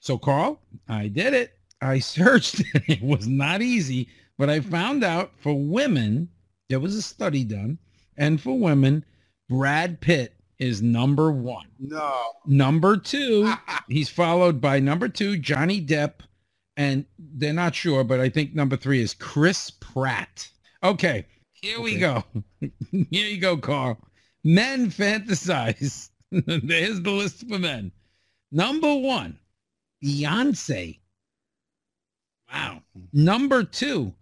So 0.00 0.18
Carl, 0.18 0.60
I 0.88 1.08
did 1.08 1.34
it. 1.34 1.58
I 1.82 1.98
searched. 1.98 2.62
it 2.88 3.02
was 3.02 3.26
not 3.26 3.60
easy, 3.60 4.08
but 4.38 4.48
I 4.48 4.60
found 4.60 5.04
out 5.04 5.32
for 5.38 5.54
women, 5.54 6.28
there 6.68 6.80
was 6.80 6.94
a 6.94 7.02
study 7.02 7.44
done, 7.44 7.78
and 8.16 8.40
for 8.40 8.58
women, 8.58 9.04
Brad 9.48 10.00
Pitt 10.00 10.34
is 10.58 10.80
number 10.80 11.32
one. 11.32 11.66
No. 11.80 12.22
Number 12.46 12.96
two, 12.96 13.52
he's 13.88 14.08
followed 14.08 14.60
by 14.60 14.78
number 14.78 15.08
two, 15.08 15.36
Johnny 15.36 15.84
Depp, 15.84 16.20
and 16.76 17.04
they're 17.18 17.52
not 17.52 17.74
sure, 17.74 18.04
but 18.04 18.20
I 18.20 18.28
think 18.28 18.54
number 18.54 18.76
three 18.76 19.02
is 19.02 19.12
Chris 19.12 19.70
Pratt. 19.70 20.48
Okay, 20.84 21.26
here 21.52 21.80
we 21.80 21.98
go. 21.98 22.24
here 22.90 23.26
you 23.26 23.40
go, 23.40 23.56
Carl. 23.56 23.98
Men 24.44 24.90
fantasize. 24.90 26.10
There's 26.30 27.00
the 27.02 27.10
list 27.10 27.46
for 27.48 27.58
men. 27.58 27.92
Number 28.50 28.94
one, 28.94 29.38
Beyonce. 30.04 30.98
Wow. 32.52 32.82
Number 33.12 33.64
two, 33.64 34.12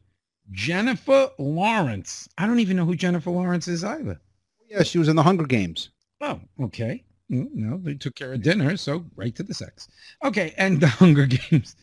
Jennifer 0.53 1.31
Lawrence. 1.39 2.29
I 2.39 2.47
don't 2.47 2.61
even 2.61 2.77
know 2.77 2.85
who 2.85 2.95
Jennifer 2.97 3.31
Lawrence 3.31 3.69
is 3.69 3.85
either. 3.85 4.21
Yeah, 4.69 4.83
she 4.83 4.99
was 4.99 5.09
in 5.09 5.17
the 5.17 5.23
Hunger 5.23 5.47
Games. 5.47 5.91
Oh, 6.21 6.41
okay. 6.63 7.05
Mm, 7.31 7.49
No, 7.55 7.79
they 7.79 7.95
took 7.95 8.15
care 8.15 8.33
of 8.33 8.43
dinner, 8.43 8.77
so 8.77 9.05
right 9.17 9.35
to 9.37 9.43
the 9.43 9.55
sex. 9.55 9.89
Okay, 10.25 10.55
and 10.57 10.81
the 10.81 10.87
Hunger 10.89 11.27
Games. 11.27 11.77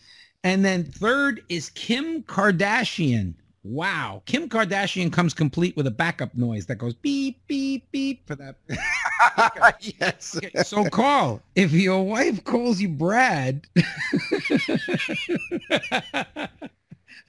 And 0.44 0.64
then 0.64 0.84
third 0.86 1.42
is 1.50 1.70
Kim 1.72 2.24
Kardashian. 2.24 3.34
Wow. 3.68 4.24
Kim 4.26 4.48
Kardashian 4.48 5.12
comes 5.12 5.34
complete 5.34 5.76
with 5.76 5.88
a 5.88 5.92
backup 5.92 6.34
noise 6.36 6.66
that 6.68 6.76
goes 6.76 6.94
beep, 6.94 7.46
beep, 7.48 7.92
beep 7.92 8.26
for 8.26 8.36
that. 8.36 8.56
yes. 10.00 10.38
Okay, 10.38 10.64
so 10.64 10.86
Carl, 10.90 11.42
if 11.56 11.74
your 11.74 12.04
wife 12.06 12.44
calls 12.46 12.80
you 12.80 12.88
Brad 12.88 13.68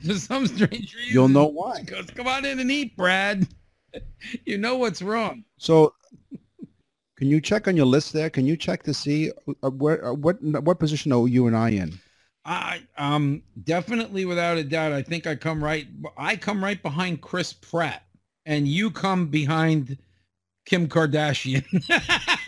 for 0.07 0.15
some 0.15 0.47
strange 0.47 0.95
reason, 0.95 1.13
You'll 1.13 1.29
know 1.29 1.47
why. 1.47 1.83
goes, 1.83 2.07
come 2.11 2.29
on 2.29 2.45
in 2.45 2.61
and 2.61 2.71
eat, 2.71 2.97
Brad. 2.97 3.49
You 4.45 4.59
know 4.59 4.77
what's 4.77 5.03
wrong. 5.03 5.43
So, 5.57 5.93
can 7.17 7.27
you 7.29 7.41
check 7.41 7.67
on 7.67 7.77
your 7.77 7.87
list 7.87 8.13
there? 8.13 8.31
Can 8.31 8.47
you 8.47 8.57
check 8.57 8.85
to 8.85 8.95
see 8.95 9.33
uh, 9.65 9.71
where 9.71 10.07
uh, 10.07 10.13
what 10.13 10.41
what 10.41 10.79
position 10.79 11.13
are 11.13 11.27
you 11.27 11.49
and 11.49 11.57
I 11.57 11.71
in? 11.71 11.99
I 12.49 12.81
um 12.97 13.43
definitely 13.65 14.25
without 14.25 14.57
a 14.57 14.65
doubt. 14.65 14.93
I 14.93 15.03
think 15.03 15.27
I 15.27 15.35
come 15.35 15.63
right. 15.63 15.87
I 16.17 16.35
come 16.35 16.65
right 16.65 16.83
behind 16.83 17.21
Chris 17.21 17.53
Pratt, 17.53 18.05
and 18.47 18.67
you 18.67 18.91
come 18.91 19.27
behind 19.27 19.99
Kim 20.65 20.89
Kardashian. 20.89 21.65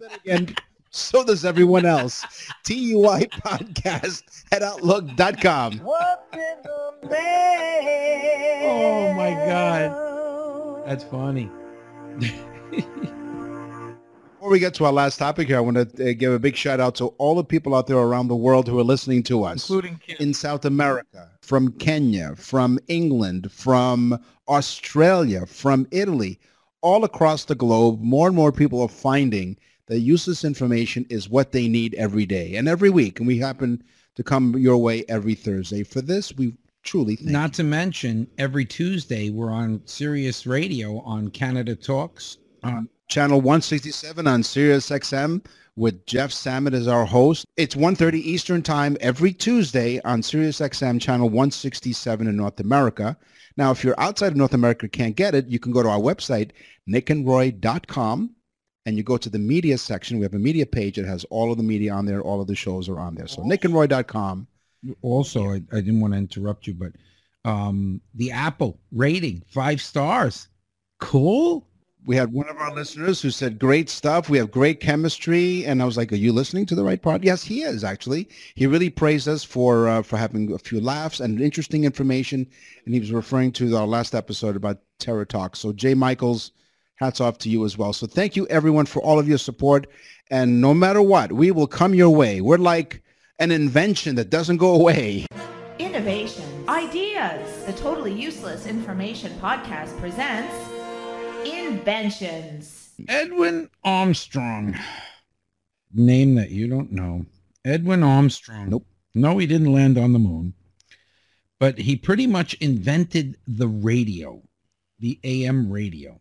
But 0.00 0.10
then 0.10 0.18
again, 0.20 0.54
so 0.90 1.24
does 1.24 1.44
everyone 1.44 1.84
else. 1.84 2.24
TUI 2.64 3.26
podcast 3.26 4.44
at 4.52 4.62
outlook.com. 4.62 5.78
What's 5.78 6.36
in? 6.36 6.58
Oh, 8.70 9.14
my 9.14 9.30
God. 9.30 10.86
That's 10.86 11.04
funny. 11.04 11.50
Before 14.48 14.54
we 14.54 14.60
get 14.60 14.72
to 14.76 14.86
our 14.86 14.92
last 14.92 15.18
topic 15.18 15.46
here, 15.46 15.58
I 15.58 15.60
want 15.60 15.76
to 15.76 16.08
uh, 16.08 16.14
give 16.14 16.32
a 16.32 16.38
big 16.38 16.56
shout 16.56 16.80
out 16.80 16.94
to 16.94 17.08
all 17.18 17.34
the 17.34 17.44
people 17.44 17.74
out 17.74 17.86
there 17.86 17.98
around 17.98 18.28
the 18.28 18.34
world 18.34 18.66
who 18.66 18.78
are 18.78 18.82
listening 18.82 19.22
to 19.24 19.44
us. 19.44 19.68
Including 19.68 19.98
Kim. 19.98 20.16
in 20.20 20.32
South 20.32 20.64
America, 20.64 21.30
from 21.42 21.72
Kenya, 21.72 22.34
from 22.34 22.78
England, 22.88 23.52
from 23.52 24.18
Australia, 24.48 25.44
from 25.44 25.86
Italy, 25.90 26.40
all 26.80 27.04
across 27.04 27.44
the 27.44 27.54
globe, 27.54 28.00
more 28.00 28.26
and 28.26 28.34
more 28.34 28.50
people 28.50 28.80
are 28.80 28.88
finding 28.88 29.54
that 29.84 29.98
useless 29.98 30.46
information 30.46 31.04
is 31.10 31.28
what 31.28 31.52
they 31.52 31.68
need 31.68 31.92
every 31.96 32.24
day 32.24 32.56
and 32.56 32.68
every 32.68 32.88
week. 32.88 33.18
And 33.18 33.26
we 33.26 33.36
happen 33.36 33.84
to 34.14 34.22
come 34.22 34.56
your 34.56 34.78
way 34.78 35.04
every 35.10 35.34
Thursday. 35.34 35.82
For 35.82 36.00
this, 36.00 36.34
we 36.34 36.56
truly 36.84 37.16
thank 37.16 37.28
Not 37.28 37.52
to 37.52 37.64
mention, 37.64 38.26
every 38.38 38.64
Tuesday 38.64 39.28
we're 39.28 39.52
on 39.52 39.82
Sirius 39.84 40.46
Radio 40.46 41.00
on 41.00 41.28
Canada 41.28 41.76
Talks. 41.76 42.38
Uh, 42.62 42.80
Channel 43.08 43.40
167 43.40 44.26
on 44.26 44.42
Sirius 44.42 44.90
XM 44.90 45.42
with 45.76 46.04
Jeff 46.04 46.30
Samet 46.30 46.74
as 46.74 46.86
our 46.86 47.06
host. 47.06 47.46
It's 47.56 47.74
1.30 47.74 48.14
Eastern 48.16 48.62
Time 48.62 48.98
every 49.00 49.32
Tuesday 49.32 49.98
on 50.04 50.22
Sirius 50.22 50.60
XM 50.60 51.00
Channel 51.00 51.28
167 51.28 52.26
in 52.26 52.36
North 52.36 52.60
America. 52.60 53.16
Now, 53.56 53.70
if 53.70 53.82
you're 53.82 53.98
outside 53.98 54.28
of 54.28 54.36
North 54.36 54.52
America 54.52 54.88
can't 54.88 55.16
get 55.16 55.34
it, 55.34 55.46
you 55.46 55.58
can 55.58 55.72
go 55.72 55.82
to 55.82 55.88
our 55.88 55.98
website, 55.98 56.50
nickandroy.com, 56.88 58.34
and 58.84 58.96
you 58.96 59.02
go 59.02 59.16
to 59.16 59.30
the 59.30 59.38
media 59.38 59.78
section. 59.78 60.18
We 60.18 60.24
have 60.24 60.34
a 60.34 60.38
media 60.38 60.66
page 60.66 60.96
that 60.96 61.06
has 61.06 61.24
all 61.24 61.50
of 61.50 61.56
the 61.56 61.64
media 61.64 61.94
on 61.94 62.04
there. 62.04 62.20
All 62.20 62.42
of 62.42 62.46
the 62.46 62.54
shows 62.54 62.88
are 62.90 62.98
on 62.98 63.14
there. 63.14 63.26
So 63.26 63.42
nickandroy.com. 63.42 64.46
also, 65.00 65.52
I, 65.52 65.62
I 65.72 65.80
didn't 65.80 66.00
want 66.00 66.12
to 66.12 66.18
interrupt 66.18 66.66
you, 66.66 66.74
but 66.74 66.92
um, 67.44 68.02
the 68.14 68.32
Apple 68.32 68.78
rating, 68.92 69.42
five 69.48 69.80
stars. 69.80 70.48
Cool. 71.00 71.67
We 72.08 72.16
had 72.16 72.32
one 72.32 72.48
of 72.48 72.56
our 72.56 72.74
listeners 72.74 73.20
who 73.20 73.30
said, 73.30 73.58
great 73.58 73.90
stuff. 73.90 74.30
We 74.30 74.38
have 74.38 74.50
great 74.50 74.80
chemistry. 74.80 75.66
And 75.66 75.82
I 75.82 75.84
was 75.84 75.98
like, 75.98 76.10
are 76.10 76.16
you 76.16 76.32
listening 76.32 76.64
to 76.64 76.74
the 76.74 76.82
right 76.82 77.02
part? 77.02 77.22
Yes, 77.22 77.42
he 77.42 77.60
is 77.60 77.84
actually. 77.84 78.30
He 78.54 78.66
really 78.66 78.88
praised 78.88 79.28
us 79.28 79.44
for, 79.44 79.86
uh, 79.88 80.00
for 80.00 80.16
having 80.16 80.50
a 80.50 80.58
few 80.58 80.80
laughs 80.80 81.20
and 81.20 81.38
interesting 81.38 81.84
information. 81.84 82.46
And 82.86 82.94
he 82.94 83.00
was 83.00 83.12
referring 83.12 83.52
to 83.52 83.76
our 83.76 83.86
last 83.86 84.14
episode 84.14 84.56
about 84.56 84.78
Terror 84.98 85.26
Talk. 85.26 85.54
So 85.54 85.70
Jay 85.70 85.92
Michaels, 85.92 86.52
hats 86.94 87.20
off 87.20 87.36
to 87.40 87.50
you 87.50 87.66
as 87.66 87.76
well. 87.76 87.92
So 87.92 88.06
thank 88.06 88.36
you 88.36 88.46
everyone 88.46 88.86
for 88.86 89.02
all 89.02 89.18
of 89.18 89.28
your 89.28 89.36
support. 89.36 89.86
And 90.30 90.62
no 90.62 90.72
matter 90.72 91.02
what, 91.02 91.32
we 91.32 91.50
will 91.50 91.66
come 91.66 91.92
your 91.92 92.08
way. 92.08 92.40
We're 92.40 92.56
like 92.56 93.02
an 93.38 93.52
invention 93.52 94.14
that 94.14 94.30
doesn't 94.30 94.56
go 94.56 94.74
away. 94.74 95.26
Innovation, 95.78 96.64
ideas. 96.70 97.66
The 97.66 97.74
Totally 97.74 98.14
Useless 98.14 98.64
Information 98.64 99.30
Podcast 99.42 99.94
presents 100.00 100.77
Inventions. 101.44 102.90
Edwin 103.08 103.70
Armstrong. 103.84 104.76
Name 105.92 106.34
that 106.34 106.50
you 106.50 106.68
don't 106.68 106.92
know. 106.92 107.26
Edwin 107.64 108.02
Armstrong. 108.02 108.70
Nope. 108.70 108.86
No, 109.14 109.38
he 109.38 109.46
didn't 109.46 109.72
land 109.72 109.98
on 109.98 110.12
the 110.12 110.18
moon. 110.18 110.54
But 111.58 111.78
he 111.78 111.96
pretty 111.96 112.26
much 112.26 112.54
invented 112.54 113.36
the 113.46 113.68
radio, 113.68 114.42
the 114.98 115.18
AM 115.24 115.70
radio. 115.70 116.20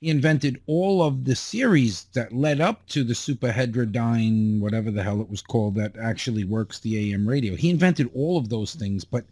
He 0.00 0.10
invented 0.10 0.60
all 0.66 1.02
of 1.02 1.24
the 1.24 1.36
series 1.36 2.04
that 2.14 2.32
led 2.32 2.60
up 2.60 2.86
to 2.88 3.04
the 3.04 3.14
superheterodyne, 3.14 4.60
whatever 4.60 4.90
the 4.90 5.02
hell 5.02 5.20
it 5.20 5.30
was 5.30 5.40
called, 5.40 5.76
that 5.76 5.96
actually 5.96 6.44
works 6.44 6.78
the 6.78 7.12
AM 7.12 7.28
radio. 7.28 7.56
He 7.56 7.70
invented 7.70 8.10
all 8.14 8.36
of 8.36 8.48
those 8.48 8.74
things, 8.74 9.04
but 9.04 9.24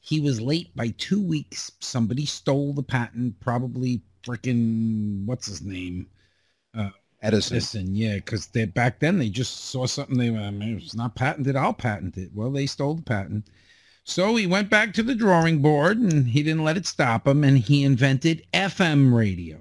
he 0.00 0.20
was 0.20 0.40
late 0.40 0.74
by 0.76 0.94
two 0.98 1.20
weeks. 1.20 1.72
Somebody 1.80 2.26
stole 2.26 2.72
the 2.72 2.82
patent, 2.82 3.40
probably 3.40 4.02
freaking, 4.22 5.24
what's 5.26 5.46
his 5.46 5.62
name? 5.62 6.06
Uh, 6.74 6.90
Edison. 7.22 7.56
Edison, 7.56 7.94
yeah, 7.94 8.16
because 8.16 8.48
they 8.48 8.64
back 8.64 8.98
then 8.98 9.18
they 9.18 9.28
just 9.28 9.66
saw 9.66 9.86
something 9.86 10.18
they 10.18 10.36
I 10.36 10.50
mean, 10.50 10.76
it's 10.78 10.94
not 10.94 11.14
patented, 11.14 11.54
I'll 11.54 11.72
patent 11.72 12.16
it. 12.18 12.30
Well, 12.34 12.50
they 12.50 12.66
stole 12.66 12.94
the 12.94 13.02
patent. 13.02 13.48
So 14.04 14.34
he 14.34 14.48
went 14.48 14.68
back 14.68 14.92
to 14.94 15.02
the 15.02 15.14
drawing 15.14 15.62
board 15.62 15.98
and 15.98 16.26
he 16.26 16.42
didn't 16.42 16.64
let 16.64 16.76
it 16.76 16.86
stop 16.86 17.28
him 17.28 17.44
and 17.44 17.58
he 17.58 17.84
invented 17.84 18.44
FM 18.52 19.14
radio. 19.14 19.60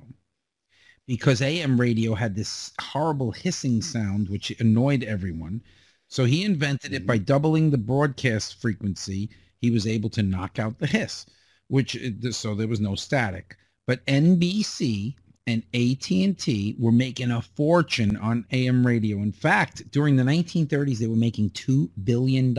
Because 1.05 1.41
AM 1.41 1.79
radio 1.79 2.15
had 2.15 2.35
this 2.35 2.71
horrible 2.79 3.31
hissing 3.31 3.81
sound 3.81 4.29
which 4.29 4.59
annoyed 4.59 5.03
everyone. 5.03 5.61
So 6.07 6.25
he 6.25 6.43
invented 6.43 6.93
it 6.93 7.05
by 7.05 7.17
mm-hmm. 7.17 7.25
doubling 7.25 7.69
the 7.69 7.77
broadcast 7.77 8.59
frequency. 8.59 9.29
He 9.59 9.69
was 9.69 9.85
able 9.85 10.09
to 10.11 10.23
knock 10.23 10.57
out 10.57 10.79
the 10.79 10.87
hiss, 10.87 11.27
which 11.67 11.95
uh, 11.95 12.31
so 12.31 12.55
there 12.55 12.67
was 12.67 12.79
no 12.79 12.95
static. 12.95 13.57
But 13.87 14.05
NBC 14.05 15.15
and 15.47 15.63
AT&T 15.73 16.75
were 16.77 16.91
making 16.91 17.31
a 17.31 17.41
fortune 17.41 18.15
on 18.17 18.45
AM 18.51 18.85
radio. 18.85 19.17
In 19.17 19.31
fact, 19.31 19.89
during 19.91 20.15
the 20.15 20.23
1930s, 20.23 20.99
they 20.99 21.07
were 21.07 21.15
making 21.15 21.49
$2 21.51 21.89
billion 22.03 22.55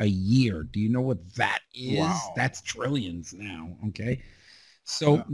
a 0.00 0.06
year. 0.06 0.64
Do 0.64 0.78
you 0.78 0.90
know 0.90 1.00
what 1.00 1.34
that 1.36 1.60
is? 1.74 1.98
Wow. 1.98 2.32
That's 2.36 2.60
trillions 2.60 3.32
now, 3.32 3.70
okay? 3.88 4.22
So 4.84 5.24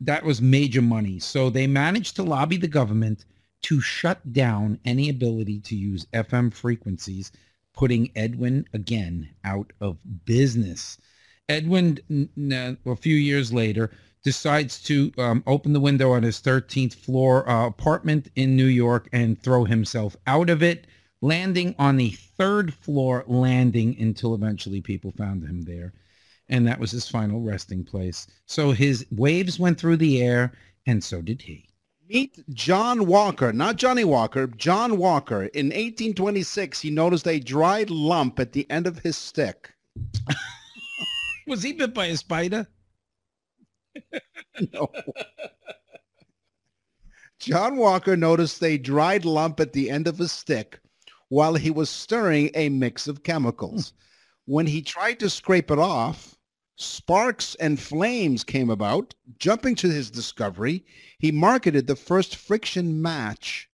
that 0.00 0.24
was 0.24 0.40
major 0.40 0.82
money. 0.82 1.18
So 1.18 1.50
they 1.50 1.66
managed 1.66 2.16
to 2.16 2.22
lobby 2.22 2.56
the 2.56 2.68
government 2.68 3.24
to 3.62 3.80
shut 3.80 4.32
down 4.32 4.78
any 4.84 5.08
ability 5.08 5.60
to 5.60 5.76
use 5.76 6.06
FM 6.12 6.52
frequencies, 6.52 7.32
putting 7.74 8.10
Edwin 8.14 8.66
again 8.74 9.28
out 9.44 9.72
of 9.80 9.98
business. 10.24 10.98
Edwin, 11.48 11.98
a 12.86 12.96
few 12.96 13.16
years 13.16 13.52
later, 13.52 13.90
decides 14.24 14.80
to 14.80 15.12
um, 15.18 15.44
open 15.46 15.74
the 15.74 15.80
window 15.80 16.12
on 16.12 16.22
his 16.22 16.40
13th 16.40 16.94
floor 16.94 17.48
uh, 17.48 17.66
apartment 17.66 18.30
in 18.34 18.56
New 18.56 18.66
York 18.66 19.08
and 19.12 19.40
throw 19.40 19.64
himself 19.64 20.16
out 20.26 20.48
of 20.48 20.62
it, 20.62 20.86
landing 21.20 21.74
on 21.78 21.96
the 21.96 22.10
third 22.10 22.72
floor 22.72 23.22
landing 23.26 23.96
until 24.00 24.34
eventually 24.34 24.80
people 24.80 25.12
found 25.12 25.44
him 25.44 25.62
there. 25.62 25.92
And 26.48 26.66
that 26.66 26.80
was 26.80 26.90
his 26.90 27.08
final 27.08 27.40
resting 27.40 27.84
place. 27.84 28.26
So 28.46 28.72
his 28.72 29.06
waves 29.10 29.58
went 29.58 29.78
through 29.78 29.98
the 29.98 30.22
air, 30.22 30.52
and 30.86 31.04
so 31.04 31.22
did 31.22 31.42
he. 31.42 31.68
Meet 32.08 32.44
John 32.50 33.06
Walker, 33.06 33.52
not 33.52 33.76
Johnny 33.76 34.04
Walker, 34.04 34.46
John 34.46 34.98
Walker. 34.98 35.44
In 35.44 35.66
1826, 35.66 36.80
he 36.80 36.90
noticed 36.90 37.26
a 37.26 37.40
dried 37.40 37.88
lump 37.88 38.38
at 38.40 38.52
the 38.52 38.70
end 38.70 38.86
of 38.86 38.98
his 38.98 39.16
stick. 39.16 39.72
Was 41.46 41.62
he 41.62 41.72
bit 41.72 41.94
by 41.94 42.06
a 42.06 42.16
spider? 42.16 42.66
No. 44.72 44.88
John 47.40 47.76
Walker 47.76 48.16
noticed 48.16 48.62
a 48.62 48.78
dried 48.78 49.24
lump 49.24 49.58
at 49.58 49.72
the 49.72 49.90
end 49.90 50.06
of 50.06 50.18
his 50.18 50.30
stick 50.30 50.78
while 51.28 51.54
he 51.54 51.70
was 51.70 51.90
stirring 51.90 52.50
a 52.54 52.68
mix 52.68 53.08
of 53.08 53.24
chemicals. 53.24 53.90
Hmm. 53.90 54.52
When 54.52 54.66
he 54.66 54.80
tried 54.80 55.18
to 55.20 55.28
scrape 55.28 55.70
it 55.70 55.78
off, 55.78 56.36
sparks 56.76 57.56
and 57.56 57.80
flames 57.80 58.44
came 58.44 58.70
about. 58.70 59.14
Jumping 59.38 59.74
to 59.76 59.88
his 59.90 60.10
discovery, 60.10 60.84
he 61.18 61.32
marketed 61.32 61.86
the 61.86 61.96
first 61.96 62.36
friction 62.36 63.02
match 63.02 63.68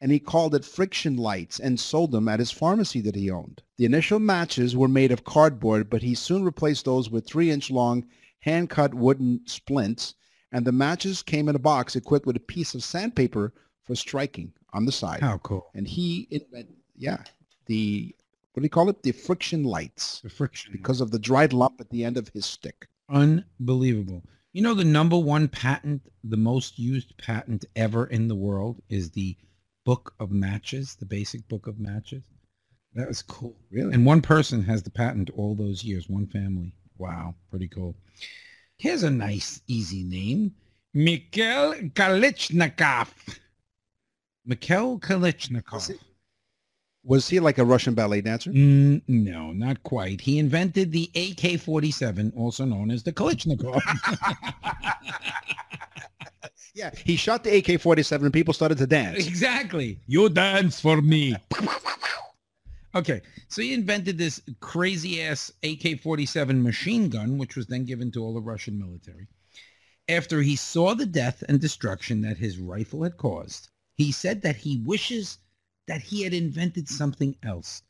and 0.00 0.12
he 0.12 0.18
called 0.18 0.54
it 0.54 0.64
friction 0.64 1.16
lights 1.16 1.58
and 1.58 1.80
sold 1.80 2.12
them 2.12 2.28
at 2.28 2.38
his 2.38 2.50
pharmacy 2.50 3.00
that 3.00 3.14
he 3.14 3.30
owned. 3.30 3.62
The 3.78 3.86
initial 3.86 4.18
matches 4.18 4.76
were 4.76 4.88
made 4.88 5.10
of 5.10 5.24
cardboard, 5.24 5.88
but 5.88 6.02
he 6.02 6.14
soon 6.14 6.44
replaced 6.44 6.84
those 6.84 7.10
with 7.10 7.26
three-inch 7.26 7.70
long 7.70 8.06
hand-cut 8.40 8.94
wooden 8.94 9.40
splints, 9.46 10.14
and 10.52 10.64
the 10.64 10.72
matches 10.72 11.22
came 11.22 11.48
in 11.48 11.56
a 11.56 11.60
box 11.60 11.96
equipped 11.96 12.26
with 12.26 12.36
a 12.36 12.40
piece 12.40 12.74
of 12.74 12.84
sandpaper 12.84 13.52
for 13.84 13.94
striking 13.94 14.52
on 14.72 14.84
the 14.84 14.92
side. 14.92 15.20
How 15.20 15.38
cool. 15.38 15.66
And 15.74 15.86
he, 15.86 16.28
invented, 16.30 16.76
yeah, 16.96 17.22
the, 17.66 18.14
what 18.52 18.60
do 18.60 18.64
you 18.64 18.70
call 18.70 18.88
it? 18.88 19.02
The 19.02 19.12
friction 19.12 19.64
lights 19.64 20.20
The 20.20 20.30
friction. 20.30 20.72
because 20.72 21.00
of 21.00 21.10
the 21.10 21.18
dried 21.18 21.52
lump 21.52 21.80
at 21.80 21.90
the 21.90 22.04
end 22.04 22.16
of 22.16 22.28
his 22.28 22.46
stick. 22.46 22.88
Unbelievable. 23.08 24.22
You 24.52 24.62
know, 24.62 24.74
the 24.74 24.84
number 24.84 25.18
one 25.18 25.48
patent, 25.48 26.02
the 26.24 26.36
most 26.36 26.78
used 26.78 27.16
patent 27.18 27.64
ever 27.76 28.06
in 28.06 28.26
the 28.28 28.34
world 28.34 28.80
is 28.88 29.10
the 29.10 29.36
book 29.84 30.14
of 30.18 30.30
matches, 30.30 30.96
the 30.96 31.04
basic 31.06 31.46
book 31.48 31.66
of 31.66 31.78
matches. 31.78 32.22
That 32.94 33.08
was 33.08 33.20
cool. 33.20 33.56
Really? 33.70 33.92
And 33.92 34.06
one 34.06 34.22
person 34.22 34.62
has 34.64 34.82
the 34.82 34.90
patent 34.90 35.28
all 35.36 35.54
those 35.54 35.84
years, 35.84 36.08
one 36.08 36.26
family. 36.26 36.72
Wow, 36.98 37.34
pretty 37.50 37.68
cool. 37.68 37.94
Here's 38.78 39.02
a 39.02 39.10
nice, 39.10 39.60
easy 39.66 40.02
name. 40.04 40.54
Mikhail 40.94 41.74
Kalashnikov. 41.94 43.08
Mikhail 44.44 44.98
Kalashnikov. 44.98 45.98
Was 47.04 47.28
he 47.28 47.38
like 47.38 47.58
a 47.58 47.64
Russian 47.64 47.94
ballet 47.94 48.20
dancer? 48.20 48.50
Mm, 48.50 49.00
no, 49.06 49.52
not 49.52 49.82
quite. 49.84 50.20
He 50.20 50.38
invented 50.38 50.90
the 50.90 51.08
AK-47, 51.14 52.36
also 52.36 52.64
known 52.64 52.90
as 52.90 53.02
the 53.02 53.12
Kalashnikov. 53.12 53.80
Yeah, 56.76 56.90
he 57.06 57.16
shot 57.16 57.42
the 57.42 57.56
AK-47 57.56 58.20
and 58.20 58.32
people 58.34 58.52
started 58.52 58.76
to 58.76 58.86
dance. 58.86 59.26
exactly. 59.26 59.98
You 60.06 60.28
dance 60.28 60.78
for 60.78 61.00
me. 61.00 61.34
okay, 62.96 63.20
so 63.48 63.62
he 63.62 63.74
invented 63.74 64.18
this 64.18 64.40
crazy-ass 64.60 65.52
AK-47 65.62 66.62
machine 66.62 67.08
gun, 67.08 67.38
which 67.38 67.56
was 67.56 67.66
then 67.66 67.84
given 67.84 68.10
to 68.12 68.22
all 68.22 68.34
the 68.34 68.40
Russian 68.40 68.78
military. 68.78 69.28
After 70.08 70.40
he 70.40 70.56
saw 70.56 70.94
the 70.94 71.06
death 71.06 71.42
and 71.48 71.60
destruction 71.60 72.22
that 72.22 72.38
his 72.38 72.58
rifle 72.58 73.02
had 73.02 73.16
caused, 73.16 73.68
he 73.96 74.12
said 74.12 74.42
that 74.42 74.56
he 74.56 74.78
wishes 74.78 75.38
that 75.86 76.00
he 76.00 76.22
had 76.22 76.34
invented 76.34 76.88
something 76.88 77.36
else. 77.42 77.82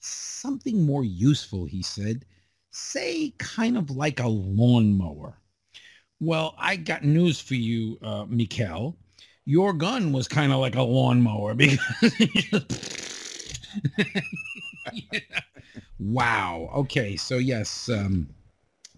Something 0.00 0.84
more 0.84 1.04
useful, 1.04 1.64
he 1.64 1.82
said. 1.82 2.24
Say, 2.70 3.34
kind 3.38 3.76
of 3.76 3.90
like 3.90 4.20
a 4.20 4.28
lawnmower. 4.28 5.38
Well, 6.20 6.54
I 6.58 6.76
got 6.76 7.04
news 7.04 7.40
for 7.40 7.54
you, 7.54 7.98
uh, 8.02 8.24
Mikhail. 8.28 8.96
Your 9.44 9.72
gun 9.72 10.12
was 10.12 10.26
kind 10.26 10.52
of 10.52 10.58
like 10.58 10.74
a 10.74 10.82
lawnmower 10.82 11.54
because... 11.56 13.03
Yeah. 14.92 15.20
Wow. 15.98 16.70
Okay, 16.74 17.16
so 17.16 17.38
yes, 17.38 17.88
um, 17.88 18.28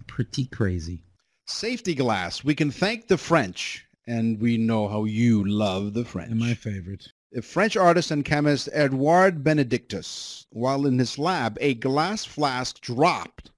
pretty 0.07 0.47
crazy. 0.47 1.03
Safety 1.47 1.95
glass. 1.95 2.43
We 2.43 2.55
can 2.55 2.71
thank 2.71 3.07
the 3.07 3.19
French, 3.19 3.87
and 4.07 4.41
we 4.41 4.57
know 4.57 4.89
how 4.89 5.05
you 5.05 5.45
love 5.45 5.95
the 5.95 6.05
French. 6.05 6.31
And 6.31 6.41
my 6.41 6.55
favorite. 6.55 7.07
The 7.33 7.43
French 7.43 7.77
artist 7.77 8.11
and 8.11 8.25
chemist 8.25 8.69
Edouard 8.73 9.45
Benedictus, 9.45 10.47
while 10.51 10.87
in 10.87 10.99
his 10.99 11.19
lab, 11.19 11.59
a 11.61 11.75
glass 11.75 12.25
flask 12.25 12.81
dropped 12.81 13.51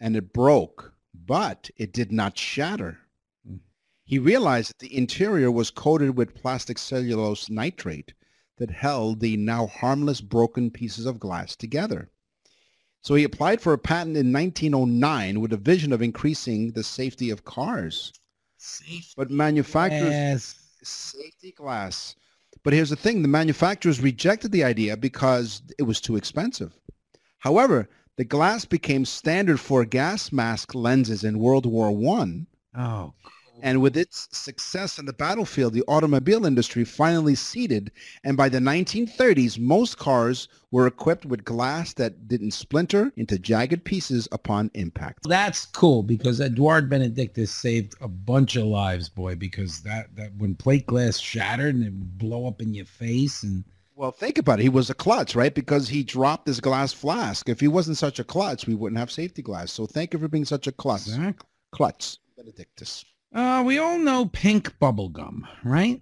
and 0.00 0.16
it 0.16 0.32
broke, 0.32 0.92
but 1.14 1.70
it 1.76 1.92
did 1.92 2.12
not 2.12 2.36
shatter. 2.36 2.98
Mm. 3.48 3.60
He 4.04 4.18
realized 4.18 4.70
that 4.70 4.78
the 4.80 4.96
interior 4.96 5.50
was 5.50 5.70
coated 5.70 6.16
with 6.16 6.34
plastic 6.34 6.78
cellulose 6.78 7.48
nitrate 7.48 8.12
that 8.58 8.70
held 8.70 9.20
the 9.20 9.36
now 9.36 9.66
harmless 9.66 10.20
broken 10.20 10.70
pieces 10.70 11.06
of 11.06 11.18
glass 11.20 11.56
together. 11.56 12.10
So 13.02 13.14
he 13.14 13.24
applied 13.24 13.60
for 13.60 13.72
a 13.72 13.78
patent 13.78 14.16
in 14.16 14.32
1909 14.32 15.40
with 15.40 15.52
a 15.52 15.58
vision 15.58 15.92
of 15.92 16.00
increasing 16.00 16.72
the 16.72 16.82
safety 16.82 17.30
of 17.30 17.44
cars. 17.44 18.12
Safety 18.56 19.12
but 19.16 19.30
manufacturers 19.30 20.14
Yes. 20.14 20.54
safety 20.82 21.52
glass. 21.52 22.14
But 22.62 22.72
here's 22.72 22.90
the 22.90 22.96
thing, 22.96 23.20
the 23.20 23.28
manufacturers 23.28 24.00
rejected 24.00 24.52
the 24.52 24.64
idea 24.64 24.96
because 24.96 25.60
it 25.78 25.82
was 25.82 26.00
too 26.00 26.16
expensive. 26.16 26.72
However, 27.40 27.90
the 28.16 28.24
glass 28.24 28.64
became 28.64 29.04
standard 29.04 29.60
for 29.60 29.84
gas 29.84 30.32
mask 30.32 30.74
lenses 30.74 31.24
in 31.24 31.38
World 31.38 31.66
War 31.66 31.90
One, 31.92 32.46
Oh, 32.76 33.12
and 33.62 33.80
with 33.80 33.96
its 33.96 34.28
success 34.32 34.98
in 34.98 35.06
the 35.06 35.12
battlefield, 35.12 35.72
the 35.72 35.84
automobile 35.88 36.44
industry 36.44 36.84
finally 36.84 37.34
ceded, 37.34 37.90
and 38.24 38.36
by 38.36 38.48
the 38.48 38.58
1930s, 38.58 39.58
most 39.58 39.98
cars 39.98 40.48
were 40.70 40.86
equipped 40.86 41.24
with 41.24 41.44
glass 41.44 41.92
that 41.94 42.26
didn't 42.26 42.50
splinter 42.50 43.12
into 43.16 43.38
jagged 43.38 43.84
pieces 43.84 44.28
upon 44.32 44.70
impact. 44.74 45.22
that's 45.28 45.66
cool 45.66 46.02
because 46.02 46.40
Edouard 46.40 46.90
Benedictus 46.90 47.50
saved 47.50 47.94
a 48.00 48.08
bunch 48.08 48.56
of 48.56 48.64
lives, 48.64 49.08
boy. 49.08 49.34
Because 49.36 49.80
that 49.82 50.14
that 50.16 50.34
when 50.36 50.54
plate 50.54 50.86
glass 50.86 51.18
shattered 51.18 51.74
and 51.74 51.84
it 51.84 51.92
would 51.92 52.18
blow 52.18 52.46
up 52.46 52.60
in 52.60 52.74
your 52.74 52.86
face, 52.86 53.42
and 53.42 53.64
Well, 53.96 54.10
think 54.10 54.38
about 54.38 54.58
it. 54.58 54.64
He 54.64 54.68
was 54.68 54.90
a 54.90 54.94
klutz, 54.94 55.36
right? 55.36 55.54
Because 55.54 55.88
he 55.88 56.02
dropped 56.02 56.48
his 56.48 56.60
glass 56.60 56.92
flask. 56.92 57.48
If 57.48 57.60
he 57.60 57.68
wasn't 57.68 57.96
such 57.96 58.18
a 58.18 58.24
klutz, 58.24 58.66
we 58.66 58.74
wouldn't 58.74 58.98
have 58.98 59.10
safety 59.12 59.42
glass. 59.42 59.70
So 59.72 59.86
thank 59.86 60.12
you 60.12 60.18
for 60.18 60.26
being 60.28 60.44
such 60.44 60.66
a 60.66 60.72
klutz. 60.72 61.06
exactly. 61.06 61.46
Klutz. 61.70 62.18
Benedictus. 62.36 63.04
Uh, 63.34 63.64
we 63.66 63.78
all 63.78 63.98
know 63.98 64.26
pink 64.26 64.78
bubble 64.78 65.08
gum, 65.08 65.44
right? 65.64 66.00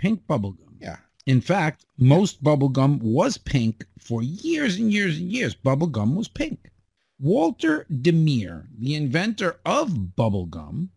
Pink 0.00 0.26
bubble 0.26 0.50
gum. 0.50 0.76
Yeah. 0.80 0.96
In 1.26 1.40
fact, 1.40 1.86
most 1.96 2.42
bubble 2.42 2.70
gum 2.70 2.98
was 2.98 3.38
pink 3.38 3.86
for 4.00 4.20
years 4.20 4.76
and 4.76 4.92
years 4.92 5.16
and 5.16 5.30
years. 5.30 5.54
Bubble 5.54 5.86
gum 5.86 6.16
was 6.16 6.26
pink. 6.26 6.72
Walter 7.20 7.86
Diemer, 7.88 8.66
the 8.76 8.96
inventor 8.96 9.60
of 9.64 10.16
bubble 10.16 10.46
gum, 10.46 10.90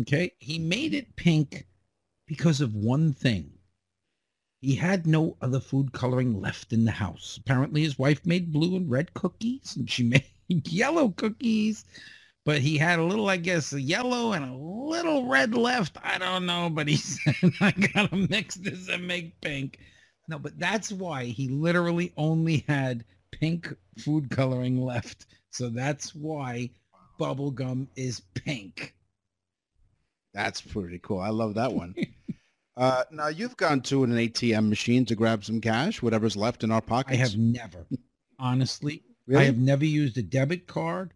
okay, 0.00 0.32
he 0.38 0.58
made 0.58 0.94
it 0.94 1.16
pink 1.16 1.66
because 2.26 2.62
of 2.62 2.74
one 2.74 3.12
thing. 3.12 3.52
He 4.62 4.76
had 4.76 5.06
no 5.06 5.36
other 5.42 5.60
food 5.60 5.92
coloring 5.92 6.40
left 6.40 6.72
in 6.72 6.86
the 6.86 6.92
house. 6.92 7.36
Apparently 7.36 7.82
his 7.82 7.98
wife 7.98 8.24
made 8.24 8.52
blue 8.52 8.74
and 8.74 8.90
red 8.90 9.12
cookies 9.12 9.76
and 9.76 9.90
she 9.90 10.02
made 10.48 10.66
yellow 10.66 11.10
cookies 11.10 11.84
but 12.50 12.62
he 12.62 12.76
had 12.76 12.98
a 12.98 13.04
little, 13.04 13.28
I 13.28 13.36
guess, 13.36 13.72
a 13.72 13.80
yellow 13.80 14.32
and 14.32 14.44
a 14.44 14.52
little 14.52 15.28
red 15.28 15.54
left. 15.54 15.96
I 16.02 16.18
don't 16.18 16.46
know, 16.46 16.68
but 16.68 16.88
he 16.88 16.96
said, 16.96 17.52
I 17.60 17.70
gotta 17.70 18.16
mix 18.16 18.56
this 18.56 18.88
and 18.88 19.06
make 19.06 19.40
pink. 19.40 19.78
No, 20.26 20.36
but 20.36 20.58
that's 20.58 20.90
why 20.90 21.26
he 21.26 21.46
literally 21.46 22.12
only 22.16 22.64
had 22.66 23.04
pink 23.30 23.72
food 23.98 24.30
coloring 24.30 24.82
left. 24.82 25.26
So 25.50 25.68
that's 25.68 26.12
why 26.12 26.70
bubble 27.20 27.52
gum 27.52 27.86
is 27.94 28.22
pink. 28.34 28.96
That's 30.34 30.60
pretty 30.60 30.98
cool. 30.98 31.20
I 31.20 31.28
love 31.28 31.54
that 31.54 31.72
one. 31.72 31.94
uh, 32.76 33.04
now, 33.12 33.28
you've 33.28 33.56
gone 33.58 33.80
to 33.82 34.02
an 34.02 34.10
ATM 34.10 34.68
machine 34.68 35.04
to 35.04 35.14
grab 35.14 35.44
some 35.44 35.60
cash, 35.60 36.02
whatever's 36.02 36.36
left 36.36 36.64
in 36.64 36.72
our 36.72 36.82
pockets. 36.82 37.16
I 37.16 37.22
have 37.22 37.36
never, 37.36 37.86
honestly, 38.40 39.04
Really? 39.28 39.42
I 39.42 39.46
have 39.46 39.58
never 39.58 39.84
used 39.84 40.18
a 40.18 40.22
debit 40.22 40.66
card 40.66 41.12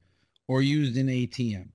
or 0.48 0.62
used 0.62 0.96
an 0.96 1.08
ATM. 1.08 1.68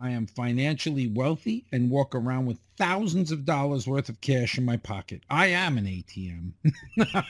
I 0.00 0.10
am 0.10 0.26
financially 0.26 1.06
wealthy 1.06 1.66
and 1.72 1.90
walk 1.90 2.14
around 2.14 2.46
with 2.46 2.58
thousands 2.76 3.30
of 3.30 3.44
dollars 3.44 3.86
worth 3.86 4.08
of 4.08 4.20
cash 4.20 4.58
in 4.58 4.64
my 4.64 4.76
pocket. 4.76 5.22
I 5.30 5.46
am 5.46 5.78
an 5.78 5.86
ATM. 5.86 6.52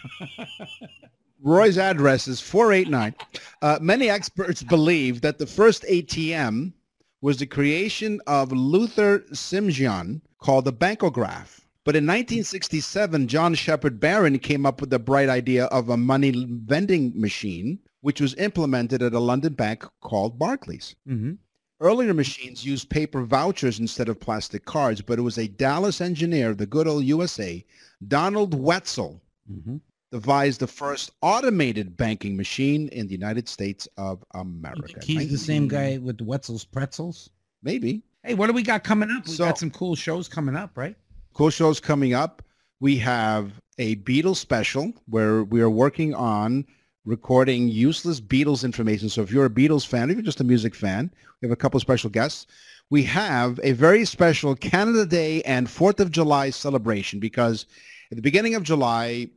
Roy's 1.42 1.76
address 1.76 2.26
is 2.26 2.40
489. 2.40 3.14
Uh, 3.60 3.78
many 3.82 4.08
experts 4.08 4.62
believe 4.62 5.20
that 5.20 5.38
the 5.38 5.46
first 5.46 5.84
ATM 5.84 6.72
was 7.20 7.36
the 7.38 7.46
creation 7.46 8.20
of 8.26 8.50
Luther 8.50 9.20
Simjian 9.30 10.22
called 10.38 10.64
the 10.64 10.72
bankograph. 10.72 11.60
But 11.84 11.96
in 11.96 12.04
1967, 12.04 13.28
John 13.28 13.54
Shepherd-Barron 13.54 14.38
came 14.38 14.64
up 14.64 14.80
with 14.80 14.88
the 14.88 14.98
bright 14.98 15.28
idea 15.28 15.66
of 15.66 15.90
a 15.90 15.98
money 15.98 16.46
vending 16.48 17.12
machine, 17.14 17.78
which 18.04 18.20
was 18.20 18.34
implemented 18.34 19.00
at 19.02 19.14
a 19.14 19.18
London 19.18 19.54
bank 19.54 19.84
called 20.02 20.38
Barclays. 20.38 20.94
mm-hmm. 21.08 21.32
Earlier 21.80 22.14
machines 22.14 22.64
used 22.64 22.88
paper 22.88 23.22
vouchers 23.24 23.80
instead 23.80 24.08
of 24.08 24.20
plastic 24.20 24.64
cards, 24.64 25.00
but 25.02 25.18
it 25.18 25.22
was 25.22 25.38
a 25.38 25.48
Dallas 25.48 26.00
engineer 26.00 26.50
of 26.50 26.58
the 26.58 26.66
good 26.66 26.86
old 26.86 27.04
USA, 27.04 27.64
Donald 28.06 28.52
Wetzel, 28.54 29.20
Mm-hmm. 29.50 29.76
devised 30.10 30.60
the 30.60 30.66
first 30.66 31.10
automated 31.20 31.96
banking 31.98 32.34
machine 32.36 32.88
in 32.88 33.06
the 33.06 33.12
United 33.12 33.46
States 33.48 33.86
of 33.98 34.24
America. 34.34 35.00
he's 35.02 35.30
the 35.30 35.36
same 35.36 35.66
guy 35.68 35.98
with 35.98 36.18
Wetzel's 36.20 36.64
pretzels? 36.64 37.28
Maybe. 37.62 38.02
Hey, 38.22 38.32
what 38.34 38.46
do 38.46 38.52
we 38.54 38.62
got 38.62 38.84
coming 38.84 39.10
up? 39.10 39.26
We 39.26 39.32
So- 39.32 39.44
got 39.44 39.58
some 39.58 39.70
cool 39.70 39.94
shows 39.94 40.28
coming 40.28 40.56
up, 40.56 40.76
right? 40.78 40.96
Cool 41.34 41.50
shows 41.50 41.78
coming 41.80 42.14
up. 42.14 42.42
We 42.80 42.96
have 42.98 43.52
a 43.78 43.96
Beatles 43.96 44.36
special 44.36 44.92
where 45.06 45.42
we 45.44 45.60
are 45.60 45.70
working 45.70 46.14
on 46.14 46.64
recording 47.04 47.68
useless 47.68 48.20
Beatles 48.20 48.64
information. 48.64 49.08
So 49.08 49.22
if 49.22 49.30
you're 49.30 49.44
a 49.44 49.50
Beatles 49.50 49.86
fan, 49.86 50.10
if 50.10 50.16
you're 50.16 50.22
just 50.22 50.40
a 50.40 50.44
music 50.44 50.74
fan, 50.74 51.10
we 51.40 51.46
have 51.46 51.52
a 51.52 51.56
couple 51.56 51.78
special 51.80 52.10
guests. 52.10 52.46
We 52.90 53.02
have 53.04 53.60
a 53.62 53.72
very 53.72 54.04
special 54.04 54.54
Canada 54.54 55.04
Day 55.04 55.42
and 55.42 55.66
4th 55.66 56.00
of 56.00 56.10
July 56.10 56.50
celebration 56.50 57.20
because 57.20 57.66
at 58.10 58.16
the 58.16 58.22
beginning 58.22 58.54
of 58.54 58.62
July, 58.62 59.28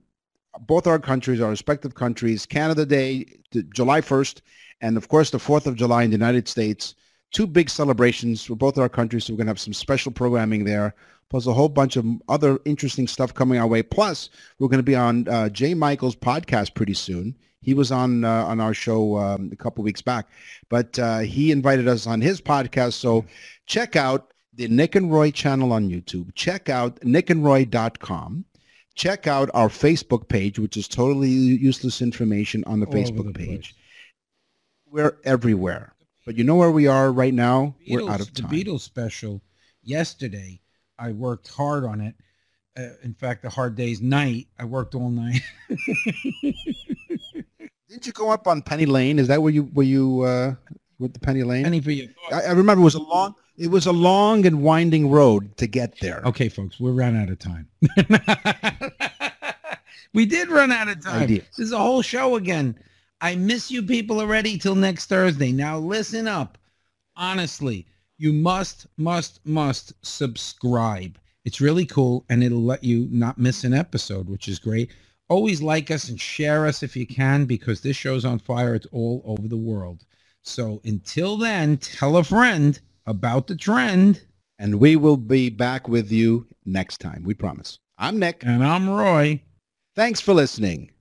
both 0.62 0.88
our 0.88 1.00
countries, 1.00 1.42
our 1.42 1.50
respective 1.50 1.96
countries, 1.96 2.46
Canada 2.46 2.86
Day, 2.86 3.26
July 3.74 4.02
1st, 4.02 4.42
and 4.82 4.98
of 4.98 5.08
course 5.10 5.30
the 5.30 5.38
4th 5.38 5.66
of 5.66 5.76
July 5.76 6.04
in 6.04 6.10
the 6.10 6.18
United 6.18 6.48
States, 6.48 6.96
two 7.32 7.48
big 7.48 7.70
celebrations 7.70 8.44
for 8.44 8.56
both 8.56 8.78
our 8.78 8.90
countries. 8.90 9.26
So 9.26 9.34
we're 9.34 9.38
going 9.38 9.48
to 9.48 9.52
have 9.52 9.60
some 9.60 9.74
special 9.74 10.12
programming 10.12 10.64
there, 10.64 10.96
plus 11.30 11.48
a 11.48 11.54
whole 11.54 11.70
bunch 11.70 11.98
of 11.98 12.06
other 12.30 12.60
interesting 12.66 13.08
stuff 13.08 13.34
coming 13.34 13.60
our 13.60 13.68
way. 13.68 13.84
Plus, 13.84 14.30
we're 14.60 14.70
going 14.70 14.80
to 14.80 14.84
be 14.84 14.96
on 14.96 15.28
uh, 15.28 15.50
Jay 15.50 15.74
Michael's 15.74 16.16
podcast 16.16 16.74
pretty 16.74 16.94
soon. 16.94 17.36
He 17.68 17.74
was 17.74 17.92
on 17.92 18.24
uh, 18.24 18.46
on 18.46 18.62
our 18.62 18.74
show 18.74 19.18
um, 19.18 19.50
a 19.52 19.58
couple 19.58 19.84
weeks 19.84 20.02
back, 20.02 20.30
but 20.70 20.98
uh, 20.98 21.20
he 21.20 21.52
invited 21.52 21.86
us 21.86 22.08
on 22.08 22.22
his 22.22 22.40
podcast. 22.40 22.94
So 22.94 23.26
check 23.66 23.98
out 23.98 24.32
the 24.54 24.70
Nick 24.70 24.96
and 24.96 25.12
Roy 25.12 25.32
channel 25.32 25.74
on 25.74 25.90
YouTube. 25.90 26.34
Check 26.34 26.70
out 26.70 26.98
nickandroy.com. 27.02 28.46
Check 28.96 29.28
out 29.28 29.50
our 29.54 29.68
Facebook 29.68 30.30
page, 30.30 30.58
which 30.60 30.78
is 30.78 30.88
totally 30.88 31.28
useless 31.28 32.02
information 32.02 32.64
on 32.68 32.80
the 32.80 32.86
All 32.86 32.94
Facebook 32.94 33.26
the 33.26 33.34
place. 33.34 33.48
page. 33.50 33.76
We're 34.90 35.18
everywhere. 35.26 35.94
But 36.26 36.38
you 36.38 36.46
know 36.46 36.56
where 36.56 36.72
we 36.72 36.88
are 36.88 37.12
right 37.12 37.34
now? 37.34 37.76
We're 37.90 38.10
out 38.10 38.22
of 38.22 38.34
time. 38.34 38.50
The 38.50 38.64
Beatles 38.64 38.80
special 38.80 39.42
yesterday. 39.84 40.62
I 40.98 41.12
worked 41.12 41.50
hard 41.50 41.84
on 41.84 42.00
it. 42.00 42.16
Uh, 42.78 42.92
in 43.04 43.14
fact, 43.14 43.42
the 43.42 43.50
hard 43.50 43.76
day's 43.76 44.00
night. 44.00 44.48
I 44.58 44.64
worked 44.64 44.96
all 44.96 45.10
night. 45.10 45.42
Didn't 47.90 48.06
you 48.06 48.14
go 48.14 48.32
up 48.32 48.48
on 48.48 48.62
Penny 48.62 48.86
Lane? 48.86 49.18
Is 49.18 49.28
that 49.30 49.42
where 49.42 49.52
you 49.52 49.64
were 49.74 49.84
you 49.84 50.22
uh, 50.22 50.54
with 51.00 51.14
the 51.14 51.20
Penny 51.20 51.44
Lane? 51.44 51.64
Penny 51.64 51.82
for 51.82 51.92
you? 51.92 52.10
I, 52.32 52.42
I 52.42 52.52
remember 52.52 52.82
it 52.82 52.86
was 52.86 52.96
a 52.96 53.02
long 53.02 53.34
it 53.58 53.72
was 53.72 53.86
a 53.86 53.92
long 53.92 54.46
and 54.46 54.62
winding 54.62 55.10
road 55.10 55.58
to 55.58 55.68
get 55.68 56.00
there. 56.00 56.22
Okay, 56.26 56.50
folks, 56.50 56.80
we 56.80 56.92
ran 56.92 57.16
out 57.16 57.30
of 57.30 57.40
time. 57.40 57.68
we 60.14 60.26
did 60.26 60.50
run 60.50 60.72
out 60.72 60.90
of 60.90 61.04
time. 61.04 61.24
Ideas. 61.24 61.46
This 61.58 61.68
is 61.68 61.72
a 61.72 61.80
whole 61.80 62.02
show 62.02 62.36
again. 62.36 62.78
I 63.20 63.36
miss 63.36 63.72
you 63.72 63.82
people 63.82 64.20
already 64.20 64.60
till 64.60 64.76
next 64.76 65.08
Thursday. 65.08 65.52
Now 65.52 65.80
listen 65.80 66.28
up. 66.28 66.60
Honestly, 67.16 67.88
you 68.20 68.32
must, 68.32 68.86
must, 68.98 69.40
must 69.44 69.94
subscribe. 70.06 71.18
It's 71.46 71.62
really 71.62 71.86
cool 71.86 72.26
and 72.30 72.44
it'll 72.44 72.64
let 72.64 72.84
you 72.84 73.08
not 73.10 73.40
miss 73.40 73.64
an 73.64 73.74
episode, 73.74 74.30
which 74.30 74.48
is 74.48 74.60
great. 74.60 74.92
Always 75.30 75.62
like 75.62 75.92
us 75.92 76.08
and 76.10 76.20
share 76.20 76.66
us 76.66 76.84
if 76.84 76.96
you 76.96 77.06
can 77.06 77.46
because 77.46 77.82
this 77.82 77.98
show's 77.98 78.26
on 78.26 78.40
fire. 78.40 78.76
It's 78.76 78.88
all 78.92 79.22
over 79.26 79.48
the 79.48 79.58
world. 79.58 80.06
So 80.44 80.82
until 80.86 81.38
then, 81.38 81.78
tell 81.78 82.18
a 82.18 82.24
friend 82.24 82.80
about 83.06 83.48
the 83.48 83.56
trend. 83.56 84.22
And 84.60 84.80
we 84.80 84.96
will 84.96 85.18
be 85.18 85.50
back 85.50 85.88
with 85.88 86.12
you 86.12 86.48
next 86.66 87.00
time. 87.00 87.24
We 87.24 87.34
promise. 87.34 87.78
I'm 87.98 88.18
Nick. 88.18 88.44
And 88.44 88.64
I'm 88.64 88.90
Roy. 88.90 89.42
Thanks 89.96 90.20
for 90.20 90.34
listening. 90.34 90.92